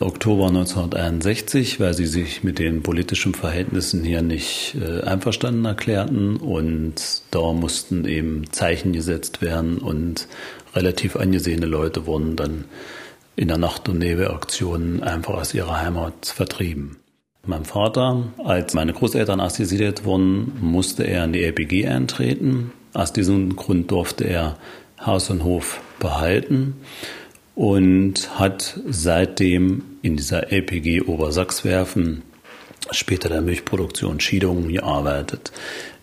Oktober 0.00 0.46
1961, 0.46 1.80
weil 1.80 1.92
sie 1.92 2.06
sich 2.06 2.42
mit 2.42 2.58
den 2.58 2.82
politischen 2.82 3.34
Verhältnissen 3.34 4.04
hier 4.04 4.22
nicht 4.22 4.76
äh, 4.80 5.02
einverstanden 5.02 5.66
erklärten 5.66 6.36
und 6.36 6.94
da 7.30 7.52
mussten 7.52 8.06
eben 8.06 8.50
Zeichen 8.52 8.94
gesetzt 8.94 9.42
werden 9.42 9.78
und 9.78 10.28
relativ 10.74 11.16
angesehene 11.16 11.66
Leute 11.66 12.06
wurden 12.06 12.36
dann 12.36 12.64
in 13.36 13.48
der 13.48 13.58
Nacht- 13.58 13.88
und 13.88 13.98
Nebelaktion 13.98 15.02
einfach 15.02 15.34
aus 15.34 15.52
ihrer 15.52 15.78
Heimat 15.78 16.26
vertrieben. 16.26 16.97
Mein 17.48 17.64
Vater, 17.64 18.24
als 18.44 18.74
meine 18.74 18.92
Großeltern 18.92 19.40
assoziiert 19.40 20.04
wurden, 20.04 20.52
musste 20.60 21.04
er 21.04 21.24
in 21.24 21.32
die 21.32 21.42
LPG 21.42 21.88
eintreten. 21.88 22.72
Aus 22.92 23.14
diesem 23.14 23.56
Grund 23.56 23.90
durfte 23.90 24.24
er 24.24 24.58
Haus 25.00 25.30
und 25.30 25.44
Hof 25.44 25.80
behalten 25.98 26.74
und 27.54 28.38
hat 28.38 28.78
seitdem 28.86 29.82
in 30.02 30.18
dieser 30.18 30.52
LPG 30.52 31.00
Obersachswerfen, 31.00 32.20
später 32.90 33.30
der 33.30 33.40
Milchproduktion 33.40 34.20
Schiedungen 34.20 34.68
gearbeitet. 34.68 35.50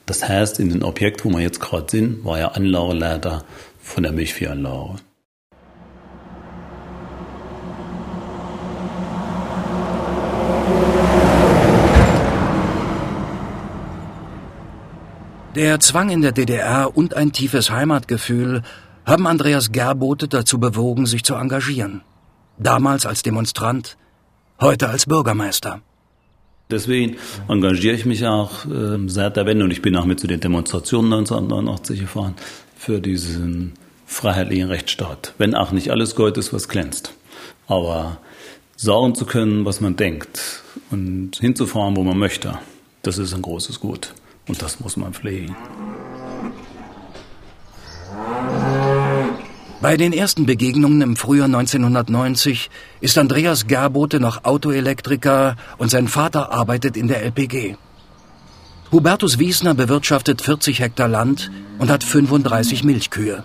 Das 0.08 0.28
heißt, 0.28 0.60
in 0.60 0.70
dem 0.70 0.82
Objekt, 0.82 1.26
wo 1.26 1.30
wir 1.30 1.42
jetzt 1.42 1.60
gerade 1.60 1.92
sind, 1.92 2.26
war 2.26 2.40
er 2.40 2.56
Anlageleiter 2.56 3.46
von 3.80 4.02
der 4.02 4.14
Milchviehanlage. 4.14 4.96
Der 15.56 15.80
Zwang 15.80 16.10
in 16.10 16.22
der 16.22 16.34
DDR 16.34 16.98
und 16.98 17.14
ein 17.14 17.32
tiefes 17.32 17.72
Heimatgefühl 17.72 18.62
haben 19.06 19.26
Andreas 19.26 19.72
Gerbote 19.72 20.28
dazu 20.28 20.60
bewogen, 20.60 21.06
sich 21.06 21.24
zu 21.24 21.36
engagieren. 21.36 22.02
Damals 22.58 23.06
als 23.06 23.24
Demonstrant, 23.24 23.96
heute 24.60 24.90
als 24.90 25.06
Bürgermeister. 25.06 25.80
Deswegen 26.70 27.16
engagiere 27.48 27.96
ich 27.96 28.06
mich 28.06 28.26
auch 28.26 28.66
äh, 28.66 28.98
seit 29.08 29.38
der 29.38 29.46
Wende 29.46 29.64
und 29.64 29.72
ich 29.72 29.82
bin 29.82 29.96
auch 29.96 30.04
mit 30.04 30.20
zu 30.20 30.28
den 30.28 30.42
Demonstrationen 30.42 31.14
1989 31.14 32.02
gefahren 32.02 32.34
für 32.76 33.00
diesen 33.00 33.76
freiheitlichen 34.06 34.68
Rechtsstaat. 34.68 35.36
Wenn 35.38 35.56
auch 35.56 35.72
nicht 35.72 35.90
alles 35.90 36.16
Gold 36.16 36.38
ist, 36.38 36.52
was 36.52 36.68
glänzt. 36.68 37.14
Aber 37.68 38.18
sagen 38.76 39.16
zu 39.16 39.26
können, 39.26 39.64
was 39.64 39.80
man 39.80 39.96
denkt 39.96 40.64
und 40.92 41.38
hinzufahren, 41.40 41.96
wo 41.96 42.04
man 42.04 42.18
möchte, 42.18 42.60
das 43.04 43.18
ist 43.18 43.34
ein 43.34 43.42
großes 43.42 43.80
Gut. 43.80 44.14
Und 44.48 44.62
das 44.62 44.80
muss 44.80 44.98
man 44.98 45.14
pflegen. 45.14 45.56
Bei 49.82 49.98
den 49.98 50.14
ersten 50.14 50.46
Begegnungen 50.46 51.02
im 51.02 51.16
Frühjahr 51.16 51.46
1990 51.46 52.70
ist 53.02 53.18
Andreas 53.18 53.68
Gerbote 53.68 54.20
noch 54.20 54.44
Autoelektriker 54.44 55.58
und 55.78 55.92
sein 55.92 56.08
Vater 56.08 56.52
arbeitet 56.52 56.98
in 56.98 57.08
der 57.08 57.22
LPG. 57.24 57.76
Hubertus 58.92 59.40
Wiesner 59.40 59.74
bewirtschaftet 59.74 60.42
40 60.42 60.80
Hektar 60.80 61.08
Land 61.08 61.52
und 61.80 61.92
hat 61.92 62.04
35 62.04 62.84
Milchkühe. 62.84 63.44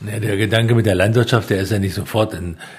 Ja, 0.00 0.18
der 0.18 0.36
Gedanke 0.36 0.74
mit 0.74 0.86
der 0.86 0.94
Landwirtschaft, 0.94 1.50
der 1.50 1.60
ist 1.60 1.72
ja 1.72 1.78
nicht 1.78 1.94
sofort 1.94 2.36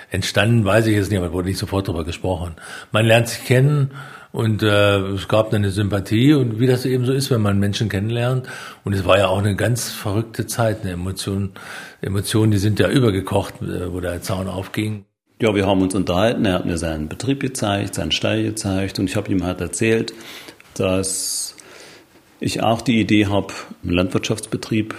entstanden, 0.10 0.66
weiß 0.66 0.88
ich 0.88 0.96
jetzt 0.96 1.12
nicht, 1.12 1.20
aber 1.20 1.34
wurde 1.34 1.50
nicht 1.50 1.60
sofort 1.60 1.88
darüber 1.88 2.04
gesprochen. 2.04 2.56
Man 2.92 3.06
lernt 3.06 3.28
sich 3.28 3.46
kennen 3.46 3.92
und 4.32 4.64
äh, 4.64 4.98
es 5.10 5.28
gab 5.28 5.52
dann 5.52 5.64
eine 5.64 5.72
Sympathie 5.72 6.34
und 6.34 6.60
wie 6.60 6.68
das 6.68 6.86
eben 6.86 7.06
so 7.06 7.12
ist, 7.12 7.32
wenn 7.32 7.42
man 7.42 7.60
Menschen 7.60 7.90
kennenlernt. 7.90 8.48
Und 8.86 8.94
es 8.94 9.06
war 9.06 9.18
ja 9.18 9.28
auch 9.28 9.40
eine 9.40 9.56
ganz 9.56 9.90
verrückte 9.90 10.48
Zeit, 10.48 10.82
eine 10.82 10.92
Emotion. 10.92 11.52
Emotionen, 12.02 12.52
die 12.52 12.58
sind 12.58 12.80
ja 12.80 12.90
übergekocht, 12.90 13.62
äh, 13.62 13.92
wo 13.92 14.00
der 14.00 14.22
Zaun 14.22 14.48
aufging. 14.48 15.06
Ja, 15.42 15.54
wir 15.54 15.66
haben 15.66 15.82
uns 15.82 15.96
unterhalten. 15.96 16.46
Er 16.46 16.54
hat 16.54 16.66
mir 16.66 16.78
seinen 16.78 17.10
Betrieb 17.10 17.42
gezeigt, 17.42 17.96
seinen 17.96 18.12
Stall 18.12 18.44
gezeigt 18.44 19.00
und 19.00 19.10
ich 19.10 19.16
habe 19.16 19.32
ihm 19.32 19.44
halt 19.44 19.60
erzählt, 19.60 20.14
dass 20.76 21.56
ich 22.40 22.64
auch 22.64 22.82
die 22.82 23.00
Idee 23.02 23.26
habe, 23.26 23.54
einen 23.84 23.94
Landwirtschaftsbetrieb 23.94 24.96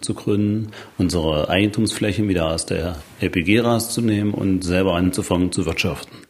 zu 0.00 0.14
gründen, 0.14 0.72
unsere 0.98 1.48
Eigentumsflächen 1.48 2.28
wieder 2.28 2.50
aus 2.50 2.66
der 2.66 2.96
LPG 3.20 3.60
rauszunehmen 3.60 4.34
und 4.34 4.62
selber 4.62 4.94
anzufangen 4.94 5.50
zu 5.52 5.64
wirtschaften. 5.64 6.23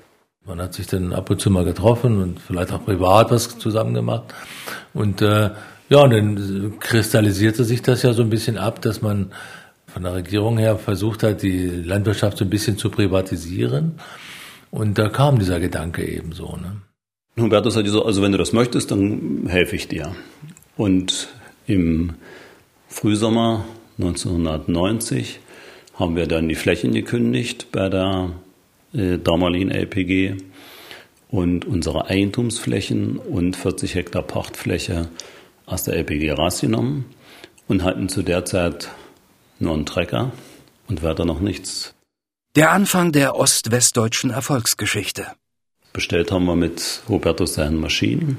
Man 0.47 0.61
hat 0.61 0.75
sich 0.75 0.87
dann 0.87 1.13
ab 1.13 1.31
und 1.31 1.41
zu 1.41 1.51
mal 1.51 1.65
getroffen 1.65 2.21
und 2.21 2.41
vielleicht 2.41 2.73
auch 2.73 2.85
privat 2.85 3.31
was 3.31 3.59
zusammen 3.59 3.95
gemacht. 3.95 4.25
Und 4.93 5.23
äh, 5.23 5.51
ja, 5.89 6.03
und 6.03 6.11
dann 6.11 6.75
kristallisierte 6.81 7.65
sich 7.65 7.83
das 7.83 8.03
ja 8.03 8.13
so 8.13 8.23
ein 8.23 8.31
bisschen 8.31 8.59
ab, 8.59 8.83
dass 8.83 9.01
man 9.01 9.33
von 9.87 10.03
der 10.03 10.15
Regierung 10.15 10.59
her 10.59 10.77
versucht 10.77 11.23
hat, 11.23 11.43
die 11.43 11.69
Landwirtschaft 11.69 12.39
so 12.39 12.45
ein 12.45 12.51
bisschen 12.51 12.77
zu 12.77 12.91
privatisieren. 12.91 14.01
Und 14.71 14.99
da 14.99 15.09
kam 15.09 15.39
dieser 15.39 15.61
Gedanke 15.61 16.05
eben 16.05 16.33
so. 16.33 16.57
Ne? 16.57 16.83
Hubertus 17.43 17.77
hat 17.77 17.85
gesagt, 17.85 18.05
also 18.05 18.21
wenn 18.23 18.33
du 18.33 18.39
das 18.39 18.53
möchtest, 18.53 18.91
dann 18.91 19.47
helfe 19.47 19.77
ich 19.77 19.89
dir. 19.89 20.15
Und 20.77 21.29
im 21.67 22.15
Frühsommer 22.89 23.65
1990 23.99 25.41
haben 25.95 26.17
wir 26.17 26.27
dann 26.27 26.49
die 26.49 26.55
Flächen 26.55 26.93
gekündigt 26.93 27.69
bei 27.71 27.89
der 27.89 28.33
äh, 28.95 29.19
damaligen 29.19 29.71
LPG 29.71 30.37
und 31.29 31.65
unsere 31.65 32.07
Eigentumsflächen 32.07 33.19
und 33.19 33.57
40 33.57 33.95
Hektar 33.95 34.23
Pachtfläche 34.23 35.09
aus 35.67 35.85
der 35.85 35.97
LPG 35.97 36.33
rausgenommen 36.33 37.07
und 37.67 37.83
hatten 37.83 38.09
zu 38.09 38.23
der 38.23 38.45
Zeit 38.45 38.91
nur 39.59 39.75
einen 39.75 39.87
Trecker 39.87 40.33
und 40.89 41.03
weiter 41.03 41.25
noch 41.25 41.41
nichts. 41.41 41.95
Der 42.57 42.71
Anfang 42.71 43.11
der 43.11 43.37
ostwestdeutschen 43.37 44.31
Erfolgsgeschichte. 44.31 45.27
Bestellt 45.93 46.31
haben 46.31 46.45
wir 46.45 46.57
mit 46.57 47.03
Hubertus 47.09 47.55
seinen 47.55 47.81
Maschinen. 47.81 48.39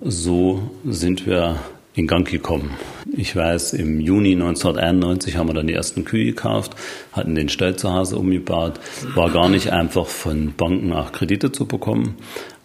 So 0.00 0.70
sind 0.86 1.26
wir 1.26 1.60
in 1.94 2.06
Gang 2.06 2.28
gekommen. 2.28 2.70
Ich 3.16 3.34
weiß, 3.34 3.72
im 3.72 4.00
Juni 4.00 4.32
1991 4.32 5.36
haben 5.36 5.48
wir 5.48 5.54
dann 5.54 5.66
die 5.66 5.74
ersten 5.74 6.04
Kühe 6.04 6.26
gekauft, 6.26 6.76
hatten 7.12 7.34
den 7.34 7.48
Stall 7.48 7.76
zu 7.76 7.92
Hause 7.92 8.16
umgebaut. 8.16 8.78
War 9.14 9.30
gar 9.30 9.48
nicht 9.48 9.72
einfach 9.72 10.06
von 10.06 10.54
Banken 10.56 10.92
auch 10.92 11.12
Kredite 11.12 11.50
zu 11.50 11.66
bekommen, 11.66 12.16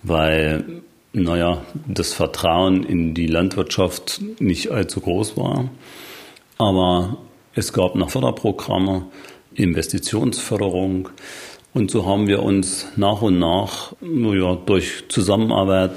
weil, 0.03 0.63
naja, 1.13 1.63
das 1.87 2.13
Vertrauen 2.13 2.83
in 2.83 3.13
die 3.13 3.27
Landwirtschaft 3.27 4.21
nicht 4.39 4.69
allzu 4.71 5.01
groß 5.01 5.37
war. 5.37 5.69
Aber 6.57 7.17
es 7.55 7.73
gab 7.73 7.95
noch 7.95 8.11
Förderprogramme, 8.11 9.07
Investitionsförderung. 9.55 11.09
Und 11.73 11.91
so 11.91 12.05
haben 12.05 12.27
wir 12.27 12.43
uns 12.43 12.87
nach 12.95 13.21
und 13.21 13.39
nach 13.39 13.93
naja, 13.99 14.55
durch 14.55 15.05
Zusammenarbeit 15.09 15.91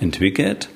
entwickelt 0.00 0.70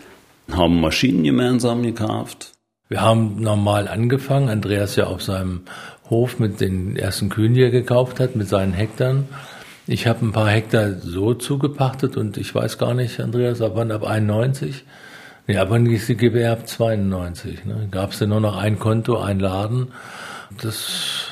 haben 0.56 0.80
Maschinen 0.80 1.24
gemeinsam 1.24 1.82
gekauft. 1.82 2.52
Wir 2.88 3.00
haben 3.00 3.40
normal 3.40 3.88
angefangen. 3.88 4.48
Andreas 4.48 4.96
ja 4.96 5.06
auf 5.06 5.22
seinem 5.22 5.62
Hof 6.10 6.38
mit 6.38 6.60
den 6.60 6.96
ersten 6.96 7.30
Kühen, 7.30 7.54
die 7.54 7.62
er 7.62 7.70
gekauft 7.70 8.20
hat, 8.20 8.36
mit 8.36 8.48
seinen 8.48 8.72
Hektaren. 8.72 9.28
Ich 9.86 10.06
habe 10.06 10.24
ein 10.24 10.32
paar 10.32 10.48
Hektar 10.48 10.92
so 11.00 11.34
zugepachtet 11.34 12.16
und 12.16 12.36
ich 12.36 12.54
weiß 12.54 12.78
gar 12.78 12.94
nicht, 12.94 13.18
Andreas, 13.20 13.60
ab 13.60 13.72
wann? 13.74 13.90
Ab 13.90 14.04
91? 14.04 14.84
Nee, 15.46 15.56
ab 15.56 15.68
wann 15.70 15.86
ist 15.86 16.08
die 16.08 16.16
GBR? 16.16 16.52
Ab 16.52 16.68
92. 16.68 17.64
Ne? 17.64 17.88
Gab 17.90 18.12
es 18.12 18.18
denn 18.18 18.28
nur 18.28 18.40
noch 18.40 18.56
ein 18.56 18.78
Konto, 18.78 19.18
ein 19.18 19.40
Laden? 19.40 19.88
Das 20.62 21.28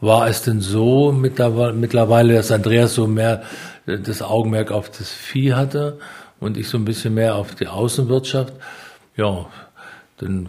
war 0.00 0.28
es 0.28 0.42
denn 0.42 0.60
so 0.60 1.12
mittlerweile, 1.12 2.34
dass 2.34 2.50
Andreas 2.50 2.94
so 2.94 3.06
mehr 3.06 3.42
das 3.86 4.20
Augenmerk 4.22 4.72
auf 4.72 4.90
das 4.90 5.10
Vieh 5.10 5.54
hatte 5.54 5.98
und 6.40 6.56
ich 6.56 6.68
so 6.68 6.78
ein 6.78 6.84
bisschen 6.84 7.14
mehr 7.14 7.36
auf 7.36 7.54
die 7.54 7.66
Außenwirtschaft. 7.66 8.52
Ja, 9.16 9.46
dann 10.18 10.48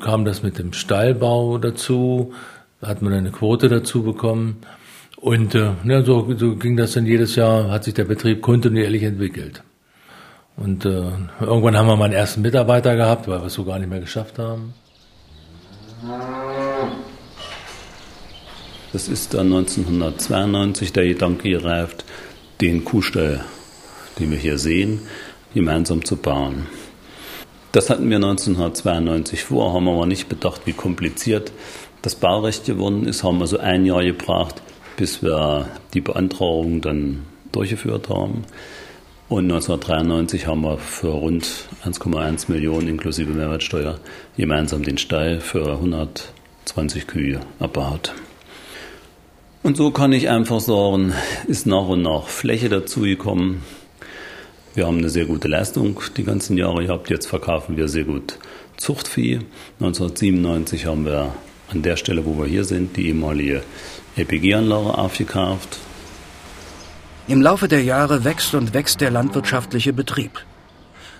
kam 0.00 0.24
das 0.24 0.42
mit 0.42 0.58
dem 0.58 0.72
Stallbau 0.72 1.58
dazu, 1.58 2.32
da 2.80 2.88
hat 2.88 3.02
man 3.02 3.12
eine 3.12 3.30
Quote 3.30 3.68
dazu 3.68 4.02
bekommen. 4.02 4.58
Und 5.16 5.54
äh, 5.54 5.72
ja, 5.84 6.02
so, 6.02 6.32
so 6.36 6.56
ging 6.56 6.76
das 6.76 6.92
dann 6.92 7.06
jedes 7.06 7.34
Jahr, 7.34 7.70
hat 7.70 7.84
sich 7.84 7.94
der 7.94 8.04
Betrieb 8.04 8.40
kontinuierlich 8.40 9.02
entwickelt. 9.02 9.62
Und 10.56 10.84
äh, 10.84 11.10
irgendwann 11.40 11.76
haben 11.76 11.86
wir 11.86 11.96
mal 11.96 12.06
einen 12.06 12.14
ersten 12.14 12.42
Mitarbeiter 12.42 12.96
gehabt, 12.96 13.28
weil 13.28 13.40
wir 13.40 13.46
es 13.46 13.54
so 13.54 13.64
gar 13.64 13.78
nicht 13.78 13.88
mehr 13.88 14.00
geschafft 14.00 14.38
haben. 14.38 14.74
Das 18.92 19.08
ist 19.08 19.34
dann 19.34 19.46
1992 19.46 20.92
der 20.92 21.06
Gedanke 21.06 21.50
gereift, 21.50 22.04
den 22.60 22.84
Kuhstall 22.84 23.44
die 24.18 24.30
wir 24.30 24.38
hier 24.38 24.58
sehen, 24.58 25.00
gemeinsam 25.54 26.04
zu 26.04 26.16
bauen. 26.16 26.66
Das 27.72 27.90
hatten 27.90 28.08
wir 28.08 28.16
1992 28.16 29.44
vor, 29.44 29.74
haben 29.74 29.88
aber 29.88 30.06
nicht 30.06 30.28
bedacht, 30.28 30.62
wie 30.64 30.72
kompliziert 30.72 31.52
das 32.02 32.14
Baurecht 32.14 32.64
geworden 32.64 33.06
ist, 33.06 33.24
haben 33.24 33.40
also 33.40 33.58
ein 33.58 33.84
Jahr 33.84 34.04
gebraucht, 34.04 34.62
bis 34.96 35.22
wir 35.22 35.68
die 35.94 36.00
Beantragung 36.00 36.80
dann 36.80 37.24
durchgeführt 37.52 38.08
haben. 38.08 38.44
Und 39.28 39.44
1993 39.44 40.46
haben 40.46 40.62
wir 40.62 40.78
für 40.78 41.08
rund 41.08 41.44
1,1 41.84 42.50
Millionen 42.50 42.88
inklusive 42.88 43.30
Mehrwertsteuer 43.30 43.98
gemeinsam 44.36 44.82
den 44.82 44.96
Stall 44.96 45.40
für 45.40 45.72
120 45.74 47.06
Kühe 47.06 47.40
erbaut. 47.60 48.14
Und 49.62 49.76
so 49.76 49.90
kann 49.90 50.12
ich 50.12 50.30
einfach 50.30 50.60
sagen, 50.60 51.12
ist 51.46 51.66
nach 51.66 51.88
und 51.88 52.00
nach 52.00 52.28
Fläche 52.28 52.70
dazugekommen. 52.70 53.62
Wir 54.74 54.86
haben 54.86 54.98
eine 54.98 55.08
sehr 55.08 55.26
gute 55.26 55.48
Leistung 55.48 56.00
die 56.16 56.24
ganzen 56.24 56.56
Jahre 56.56 56.86
gehabt. 56.86 57.10
Jetzt 57.10 57.26
verkaufen 57.26 57.76
wir 57.76 57.88
sehr 57.88 58.04
gut 58.04 58.38
Zuchtvieh. 58.76 59.40
1997 59.80 60.86
haben 60.86 61.04
wir 61.04 61.34
an 61.70 61.82
der 61.82 61.96
Stelle, 61.96 62.24
wo 62.24 62.38
wir 62.38 62.46
hier 62.46 62.64
sind, 62.64 62.96
die 62.96 63.08
ehemalige 63.08 63.62
LPG-Anlage 64.16 64.96
aufgekauft. 64.96 65.78
Im 67.26 67.42
Laufe 67.42 67.68
der 67.68 67.82
Jahre 67.82 68.24
wächst 68.24 68.54
und 68.54 68.72
wächst 68.74 69.00
der 69.00 69.10
landwirtschaftliche 69.10 69.92
Betrieb. 69.92 70.44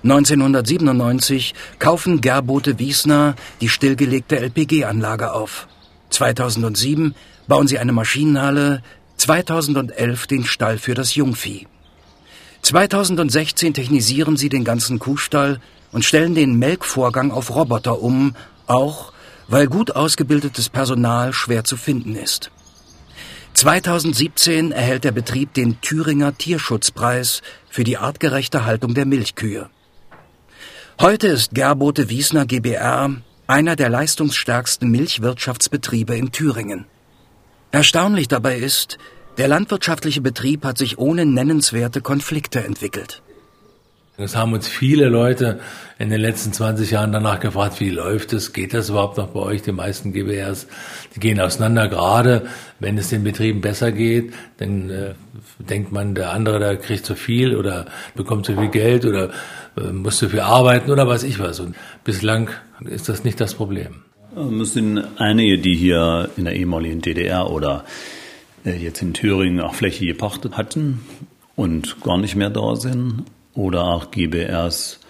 1997 0.05 1.55
kaufen 1.79 2.21
Gerbote 2.21 2.79
Wiesner 2.79 3.35
die 3.61 3.69
stillgelegte 3.69 4.39
LPG-Anlage 4.39 5.33
auf. 5.33 5.67
2007 6.11 7.15
bauen 7.49 7.67
sie 7.67 7.79
eine 7.79 7.93
Maschinenhalle, 7.93 8.83
2011 9.17 10.27
den 10.29 10.45
Stall 10.45 10.79
für 10.79 10.95
das 10.95 11.15
Jungvieh. 11.15 11.67
2016 12.63 13.75
technisieren 13.75 14.37
sie 14.37 14.49
den 14.49 14.65
ganzen 14.65 14.99
Kuhstall 14.99 15.61
und 15.93 16.05
stellen 16.05 16.35
den 16.35 16.59
Melkvorgang 16.59 17.31
auf 17.31 17.55
Roboter 17.55 18.03
um, 18.03 18.35
auch 18.67 19.13
weil 19.49 19.67
gut 19.67 19.97
ausgebildetes 19.97 20.69
Personal 20.69 21.33
schwer 21.33 21.65
zu 21.65 21.77
finden 21.77 22.15
ist. 22.15 22.51
2017 23.55 24.71
erhält 24.73 25.05
der 25.05 25.13
Betrieb 25.13 25.55
den 25.55 25.81
Thüringer 25.81 26.37
Tierschutzpreis 26.37 27.43
für 27.69 27.83
die 27.83 27.97
artgerechte 27.97 28.65
Haltung 28.65 28.95
der 28.95 29.07
Milchkühe. 29.07 29.69
Heute 31.01 31.29
ist 31.29 31.55
Gerbote 31.55 32.11
Wiesner 32.11 32.47
GbR 32.47 33.17
einer 33.47 33.77
der 33.77 33.89
leistungsstärksten 33.89 34.91
Milchwirtschaftsbetriebe 34.91 36.15
in 36.15 36.31
Thüringen. 36.33 36.85
Erstaunlich 37.73 38.29
dabei 38.29 38.59
ist, 38.59 38.99
der 39.39 39.49
landwirtschaftliche 39.49 40.21
Betrieb 40.21 40.65
hat 40.65 40.79
sich 40.79 40.99
ohne 40.99 41.25
nennenswerte 41.25 42.01
Konflikte 42.01 42.63
entwickelt. 42.65 43.23
Es 44.21 44.35
haben 44.35 44.53
uns 44.53 44.67
viele 44.67 45.09
Leute 45.09 45.61
in 46.01 46.11
den 46.11 46.21
letzten 46.21 46.53
20 46.53 46.91
Jahren 46.91 47.13
danach 47.13 47.39
gefragt, 47.39 47.79
wie 47.79 47.91
läuft 47.91 48.33
es? 48.33 48.53
Geht 48.53 48.75
das 48.75 48.89
überhaupt 48.89 49.17
noch 49.17 49.29
bei 49.29 49.39
euch? 49.39 49.63
Die 49.63 49.71
meisten 49.71 50.13
GBRs, 50.13 50.67
die 51.15 51.21
gehen 51.21 51.39
auseinander. 51.39 51.87
Gerade 51.87 52.49
wenn 52.81 52.99
es 52.99 53.11
den 53.11 53.23
Betrieben 53.23 53.61
besser 53.61 53.93
geht, 53.93 54.35
dann 54.57 54.91
äh, 54.91 55.15
denkt 55.61 55.93
man, 55.93 56.17
der 56.17 56.33
andere, 56.33 56.59
der 56.59 56.77
kriegt 56.79 57.07
zu 57.07 57.15
viel 57.15 57.55
oder 57.55 57.87
bekommt 58.17 58.45
zu 58.47 58.57
viel 58.57 58.71
Geld 58.71 59.05
oder 59.05 59.31
äh, 59.77 59.93
muss 59.93 60.19
zu 60.19 60.29
viel 60.29 60.41
arbeiten 60.41 60.91
oder 60.91 61.07
was 61.07 61.23
ich 61.23 61.39
was. 61.39 61.61
Und 61.61 61.77
bislang 62.03 62.51
ist 62.87 63.09
das 63.09 63.23
nicht 63.23 63.41
das 63.41 63.55
Problem. 63.55 64.03
Es 64.61 64.73
sind 64.73 65.01
einige, 65.19 65.59
die 65.59 65.77
hier 65.77 66.29
in 66.37 66.45
der 66.45 66.57
ehemaligen 66.57 67.01
DDR 67.01 67.49
oder 67.49 67.85
jetzt 68.65 69.03
in 69.03 69.15
Thüringen 69.15 69.61
auch 69.61 69.75
Fläche 69.75 70.07
gepachtet 70.07 70.57
hatten 70.57 71.01
und 71.57 72.01
gar 72.03 72.19
nicht 72.19 72.37
mehr 72.37 72.51
da 72.51 72.77
sind 72.77 73.25
oder 73.55 73.85
auch 73.85 74.11
GBRs, 74.11 75.01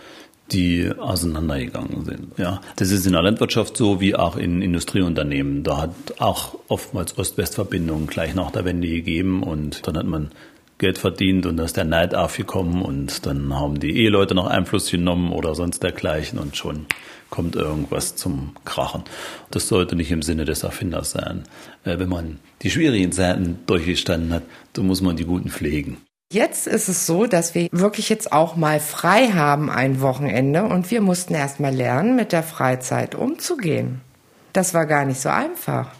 die 0.52 0.90
auseinandergegangen 0.98 2.04
sind. 2.04 2.38
Ja, 2.38 2.60
das 2.76 2.90
ist 2.90 3.06
in 3.06 3.12
der 3.12 3.22
Landwirtschaft 3.22 3.76
so 3.76 4.00
wie 4.00 4.14
auch 4.14 4.36
in 4.36 4.62
Industrieunternehmen. 4.62 5.62
Da 5.62 5.82
hat 5.82 5.92
auch 6.18 6.54
oftmals 6.68 7.18
Ost-West-Verbindungen 7.18 8.06
gleich 8.06 8.34
nach 8.34 8.50
der 8.50 8.64
Wende 8.64 8.88
gegeben 8.88 9.42
und 9.42 9.86
dann 9.86 9.98
hat 9.98 10.06
man 10.06 10.30
Geld 10.78 10.98
verdient 10.98 11.44
und 11.44 11.56
da 11.56 11.64
ist 11.64 11.76
der 11.76 11.84
Neid 11.84 12.14
aufgekommen 12.14 12.82
und 12.82 13.26
dann 13.26 13.54
haben 13.54 13.80
die 13.80 13.96
Eheleute 13.96 14.34
noch 14.34 14.46
Einfluss 14.46 14.90
genommen 14.90 15.32
oder 15.32 15.54
sonst 15.54 15.82
dergleichen 15.82 16.38
und 16.38 16.56
schon 16.56 16.86
kommt 17.30 17.56
irgendwas 17.56 18.16
zum 18.16 18.54
Krachen. 18.64 19.02
Das 19.50 19.68
sollte 19.68 19.96
nicht 19.96 20.10
im 20.10 20.22
Sinne 20.22 20.44
des 20.44 20.62
Erfinders 20.62 21.10
sein. 21.10 21.44
Äh, 21.84 21.98
wenn 21.98 22.08
man 22.08 22.38
die 22.62 22.70
schwierigen 22.70 23.12
Zeiten 23.12 23.58
durchgestanden 23.66 24.32
hat, 24.32 24.44
dann 24.72 24.86
muss 24.86 25.02
man 25.02 25.16
die 25.16 25.24
guten 25.24 25.50
pflegen. 25.50 25.98
Jetzt 26.30 26.66
ist 26.66 26.88
es 26.88 27.06
so, 27.06 27.26
dass 27.26 27.54
wir 27.54 27.68
wirklich 27.72 28.10
jetzt 28.10 28.32
auch 28.32 28.54
mal 28.54 28.80
frei 28.80 29.28
haben 29.28 29.70
ein 29.70 30.00
Wochenende 30.02 30.64
und 30.64 30.90
wir 30.90 31.00
mussten 31.00 31.34
erst 31.34 31.58
mal 31.58 31.74
lernen, 31.74 32.16
mit 32.16 32.32
der 32.32 32.42
Freizeit 32.42 33.14
umzugehen. 33.14 34.02
Das 34.52 34.74
war 34.74 34.86
gar 34.86 35.06
nicht 35.06 35.20
so 35.20 35.30
einfach. 35.30 35.90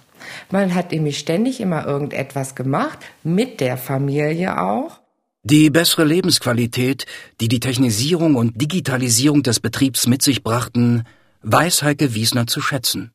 Man 0.51 0.75
hat 0.75 0.93
nämlich 0.93 1.19
ständig 1.19 1.61
immer 1.61 1.87
irgendetwas 1.87 2.55
gemacht, 2.55 2.99
mit 3.23 3.61
der 3.61 3.77
Familie 3.77 4.61
auch. 4.61 5.01
Die 5.45 5.71
bessere 5.71 6.05
Lebensqualität, 6.05 7.07
die 7.41 7.49
die 7.49 7.61
Technisierung 7.61 8.35
und 8.35 8.61
Digitalisierung 8.61 9.43
des 9.43 9.61
Betriebs 9.61 10.07
mit 10.07 10.23
sich 10.23 10.43
brachten, 10.43 11.05
weiß 11.43 11.83
Heike 11.83 12.15
Wiesner 12.15 12.47
zu 12.47 12.61
schätzen. 12.61 13.13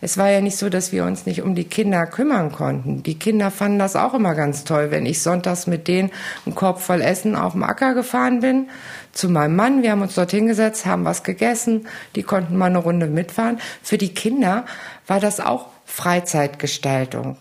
Es 0.00 0.18
war 0.18 0.30
ja 0.30 0.40
nicht 0.40 0.56
so, 0.56 0.68
dass 0.68 0.92
wir 0.92 1.04
uns 1.04 1.26
nicht 1.26 1.42
um 1.42 1.54
die 1.54 1.64
Kinder 1.64 2.06
kümmern 2.06 2.52
konnten. 2.52 3.02
Die 3.02 3.18
Kinder 3.18 3.50
fanden 3.50 3.78
das 3.78 3.96
auch 3.96 4.14
immer 4.14 4.34
ganz 4.34 4.64
toll, 4.64 4.90
wenn 4.90 5.06
ich 5.06 5.22
sonntags 5.22 5.66
mit 5.66 5.88
denen 5.88 6.10
einen 6.44 6.54
Korb 6.54 6.80
voll 6.80 7.00
Essen 7.00 7.36
auf 7.36 7.52
dem 7.52 7.62
Acker 7.62 7.94
gefahren 7.94 8.40
bin. 8.40 8.68
Zu 9.12 9.28
meinem 9.28 9.56
Mann, 9.56 9.82
wir 9.82 9.90
haben 9.90 10.02
uns 10.02 10.14
dort 10.14 10.30
hingesetzt, 10.30 10.86
haben 10.86 11.04
was 11.04 11.22
gegessen, 11.22 11.86
die 12.14 12.22
konnten 12.22 12.56
mal 12.56 12.66
eine 12.66 12.78
Runde 12.78 13.06
mitfahren. 13.06 13.58
Für 13.82 13.98
die 13.98 14.14
Kinder 14.14 14.64
war 15.06 15.20
das 15.20 15.40
auch 15.40 15.66
Freizeitgestaltung. 15.86 17.38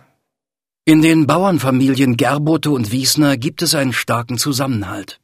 In 0.86 1.02
den 1.02 1.26
Bauernfamilien 1.26 2.16
Gerbote 2.16 2.70
und 2.70 2.92
Wiesner 2.92 3.38
gibt 3.38 3.64
es 3.64 3.74
einen 3.74 3.92
starken 3.92 4.38
Zusammenhalt. 4.38 5.20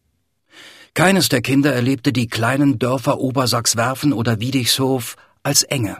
Keines 0.95 1.29
der 1.29 1.41
Kinder 1.41 1.71
erlebte 1.71 2.11
die 2.11 2.27
kleinen 2.27 2.79
Dörfer 2.79 3.19
Obersachswerfen 3.19 4.11
oder 4.11 4.41
Wiedichshof 4.41 5.15
als 5.43 5.63
Enge. 5.63 5.97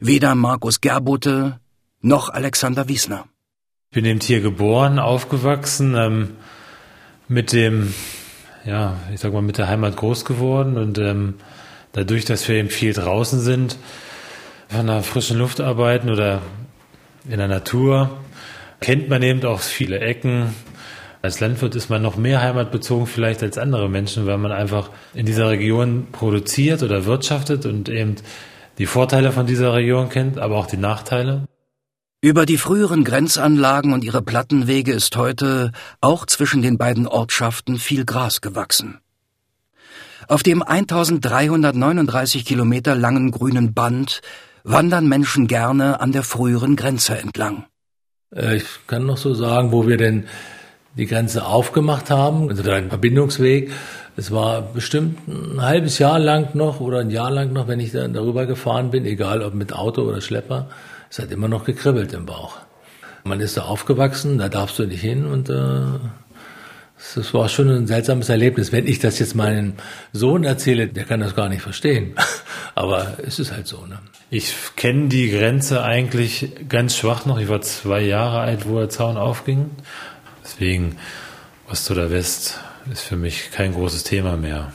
Weder 0.00 0.34
Markus 0.34 0.80
Gerbote 0.80 1.60
noch 2.00 2.30
Alexander 2.30 2.88
Wiesner. 2.88 3.26
Ich 3.90 3.96
bin 3.96 4.04
eben 4.04 4.20
hier 4.20 4.40
geboren, 4.40 4.98
aufgewachsen, 4.98 5.94
ähm, 5.96 6.36
mit 7.28 7.52
dem, 7.52 7.92
ja, 8.64 8.96
ich 9.12 9.20
sag 9.20 9.32
mal, 9.32 9.42
mit 9.42 9.58
der 9.58 9.68
Heimat 9.68 9.96
groß 9.96 10.24
geworden 10.24 10.78
und 10.78 10.96
ähm, 10.98 11.34
dadurch, 11.92 12.24
dass 12.24 12.48
wir 12.48 12.54
eben 12.54 12.70
viel 12.70 12.92
draußen 12.92 13.40
sind, 13.40 13.76
von 14.68 14.86
der 14.86 15.02
frischen 15.02 15.38
Luft 15.38 15.60
arbeiten 15.60 16.10
oder 16.10 16.42
in 17.28 17.38
der 17.38 17.48
Natur, 17.48 18.10
kennt 18.80 19.08
man 19.08 19.22
eben 19.22 19.44
auch 19.44 19.60
viele 19.60 20.00
Ecken. 20.00 20.54
Als 21.22 21.40
Landwirt 21.40 21.74
ist 21.74 21.90
man 21.90 22.02
noch 22.02 22.16
mehr 22.16 22.40
heimatbezogen 22.40 23.06
vielleicht 23.06 23.42
als 23.42 23.58
andere 23.58 23.88
Menschen, 23.88 24.26
weil 24.26 24.38
man 24.38 24.52
einfach 24.52 24.90
in 25.14 25.26
dieser 25.26 25.48
Region 25.50 26.08
produziert 26.12 26.82
oder 26.82 27.04
wirtschaftet 27.04 27.66
und 27.66 27.88
eben 27.88 28.16
die 28.78 28.86
Vorteile 28.86 29.32
von 29.32 29.46
dieser 29.46 29.72
Region 29.72 30.08
kennt, 30.08 30.38
aber 30.38 30.56
auch 30.56 30.66
die 30.66 30.76
Nachteile. 30.76 31.46
Über 32.20 32.46
die 32.46 32.58
früheren 32.58 33.04
Grenzanlagen 33.04 33.92
und 33.92 34.04
ihre 34.04 34.22
Plattenwege 34.22 34.92
ist 34.92 35.16
heute 35.16 35.72
auch 36.00 36.26
zwischen 36.26 36.62
den 36.62 36.78
beiden 36.78 37.06
Ortschaften 37.06 37.78
viel 37.78 38.04
Gras 38.04 38.40
gewachsen. 38.40 39.00
Auf 40.28 40.42
dem 40.42 40.62
1339 40.62 42.44
Kilometer 42.44 42.96
langen 42.96 43.30
grünen 43.30 43.74
Band 43.74 44.22
wandern 44.66 45.08
Menschen 45.08 45.46
gerne 45.46 46.00
an 46.00 46.12
der 46.12 46.22
früheren 46.22 46.76
Grenze 46.76 47.16
entlang. 47.16 47.64
Äh, 48.34 48.56
ich 48.56 48.64
kann 48.86 49.06
noch 49.06 49.16
so 49.16 49.32
sagen, 49.34 49.72
wo 49.72 49.86
wir 49.86 49.96
denn 49.96 50.24
die 50.96 51.06
Grenze 51.06 51.46
aufgemacht 51.46 52.10
haben, 52.10 52.48
also 52.48 52.68
ein 52.70 52.88
Verbindungsweg. 52.88 53.70
Es 54.16 54.30
war 54.30 54.62
bestimmt 54.62 55.28
ein 55.28 55.60
halbes 55.60 55.98
Jahr 55.98 56.18
lang 56.18 56.54
noch 56.54 56.80
oder 56.80 57.00
ein 57.00 57.10
Jahr 57.10 57.30
lang 57.30 57.52
noch, 57.52 57.68
wenn 57.68 57.80
ich 57.80 57.92
dann 57.92 58.14
darüber 58.14 58.46
gefahren 58.46 58.90
bin, 58.90 59.04
egal 59.04 59.42
ob 59.42 59.54
mit 59.54 59.74
Auto 59.74 60.02
oder 60.02 60.20
Schlepper, 60.22 60.68
es 61.10 61.18
hat 61.18 61.30
immer 61.30 61.48
noch 61.48 61.64
gekribbelt 61.64 62.14
im 62.14 62.24
Bauch. 62.24 62.56
Man 63.24 63.40
ist 63.40 63.56
da 63.56 63.62
aufgewachsen, 63.62 64.38
da 64.38 64.48
darfst 64.48 64.78
du 64.78 64.86
nicht 64.86 65.00
hin 65.00 65.26
und 65.26 65.50
äh, 65.50 65.82
das 67.14 67.34
war 67.34 67.48
schon 67.48 67.68
ein 67.68 67.86
seltsames 67.86 68.28
Erlebnis. 68.28 68.72
Wenn 68.72 68.86
ich 68.86 68.98
das 68.98 69.18
jetzt 69.18 69.34
meinem 69.34 69.74
Sohn 70.12 70.44
erzähle, 70.44 70.88
der 70.88 71.04
kann 71.04 71.20
das 71.20 71.34
gar 71.34 71.48
nicht 71.48 71.62
verstehen. 71.62 72.14
Aber 72.74 73.18
es 73.24 73.38
ist 73.38 73.52
halt 73.52 73.66
so. 73.66 73.84
Ne? 73.86 73.98
Ich 74.30 74.54
kenne 74.76 75.08
die 75.08 75.30
Grenze 75.30 75.82
eigentlich 75.82 76.52
ganz 76.68 76.96
schwach 76.96 77.26
noch. 77.26 77.38
Ich 77.38 77.48
war 77.48 77.60
zwei 77.60 78.00
Jahre 78.00 78.40
alt, 78.40 78.68
wo 78.68 78.78
der 78.78 78.88
Zaun 78.88 79.16
aufging. 79.16 79.70
Deswegen 80.42 80.96
Ost 81.70 81.90
oder 81.90 82.10
West 82.10 82.60
ist 82.90 83.02
für 83.02 83.16
mich 83.16 83.50
kein 83.50 83.72
großes 83.72 84.04
Thema 84.04 84.36
mehr. 84.36 84.72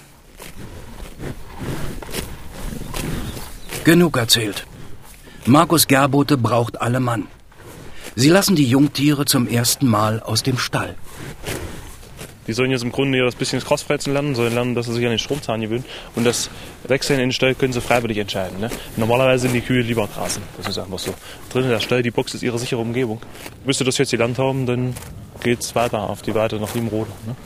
Genug 3.83 4.17
erzählt. 4.17 4.65
Markus 5.45 5.87
Gerbote 5.87 6.37
braucht 6.37 6.79
alle 6.81 6.99
Mann. 6.99 7.27
Sie 8.15 8.29
lassen 8.29 8.55
die 8.55 8.67
Jungtiere 8.67 9.25
zum 9.25 9.47
ersten 9.47 9.87
Mal 9.87 10.19
aus 10.19 10.43
dem 10.43 10.57
Stall. 10.57 10.95
Die 12.51 12.55
sollen 12.55 12.69
jetzt 12.69 12.83
im 12.83 12.91
Grunde 12.91 13.17
ja 13.17 13.23
das 13.23 13.35
bisschen 13.35 13.59
das 13.59 13.65
Crossfressen 13.65 14.11
lernen, 14.11 14.35
sollen 14.35 14.53
lernen, 14.53 14.75
dass 14.75 14.85
sie 14.85 14.93
sich 14.93 15.05
an 15.05 15.11
den 15.11 15.19
Stromzahn 15.19 15.61
gewöhnen. 15.61 15.85
Und 16.17 16.25
das 16.25 16.49
Wechseln 16.83 17.17
in 17.17 17.27
den 17.27 17.31
Stall 17.31 17.55
können 17.55 17.71
sie 17.71 17.79
freiwillig 17.79 18.17
entscheiden. 18.17 18.59
Ne? 18.59 18.69
Normalerweise 18.97 19.43
sind 19.43 19.53
die 19.53 19.61
Kühe 19.61 19.81
lieber 19.81 20.05
grasen. 20.13 20.43
Das 20.57 20.67
ist 20.67 20.77
einfach 20.77 20.99
so. 20.99 21.13
Drinnen 21.49 21.69
der 21.69 21.79
Stall, 21.79 22.03
die 22.03 22.11
Box 22.11 22.33
ist 22.33 22.43
ihre 22.43 22.59
sichere 22.59 22.81
Umgebung. 22.81 23.21
Bis 23.65 23.77
sie 23.77 23.85
das 23.85 23.97
jetzt 23.99 24.11
gelernt 24.11 24.37
haben, 24.37 24.65
dann 24.65 24.93
geht's 25.41 25.73
weiter 25.75 26.09
auf 26.09 26.23
die 26.23 26.35
Weite 26.35 26.57
nach 26.57 26.75
Limrode. 26.75 27.09
Ne? 27.25 27.37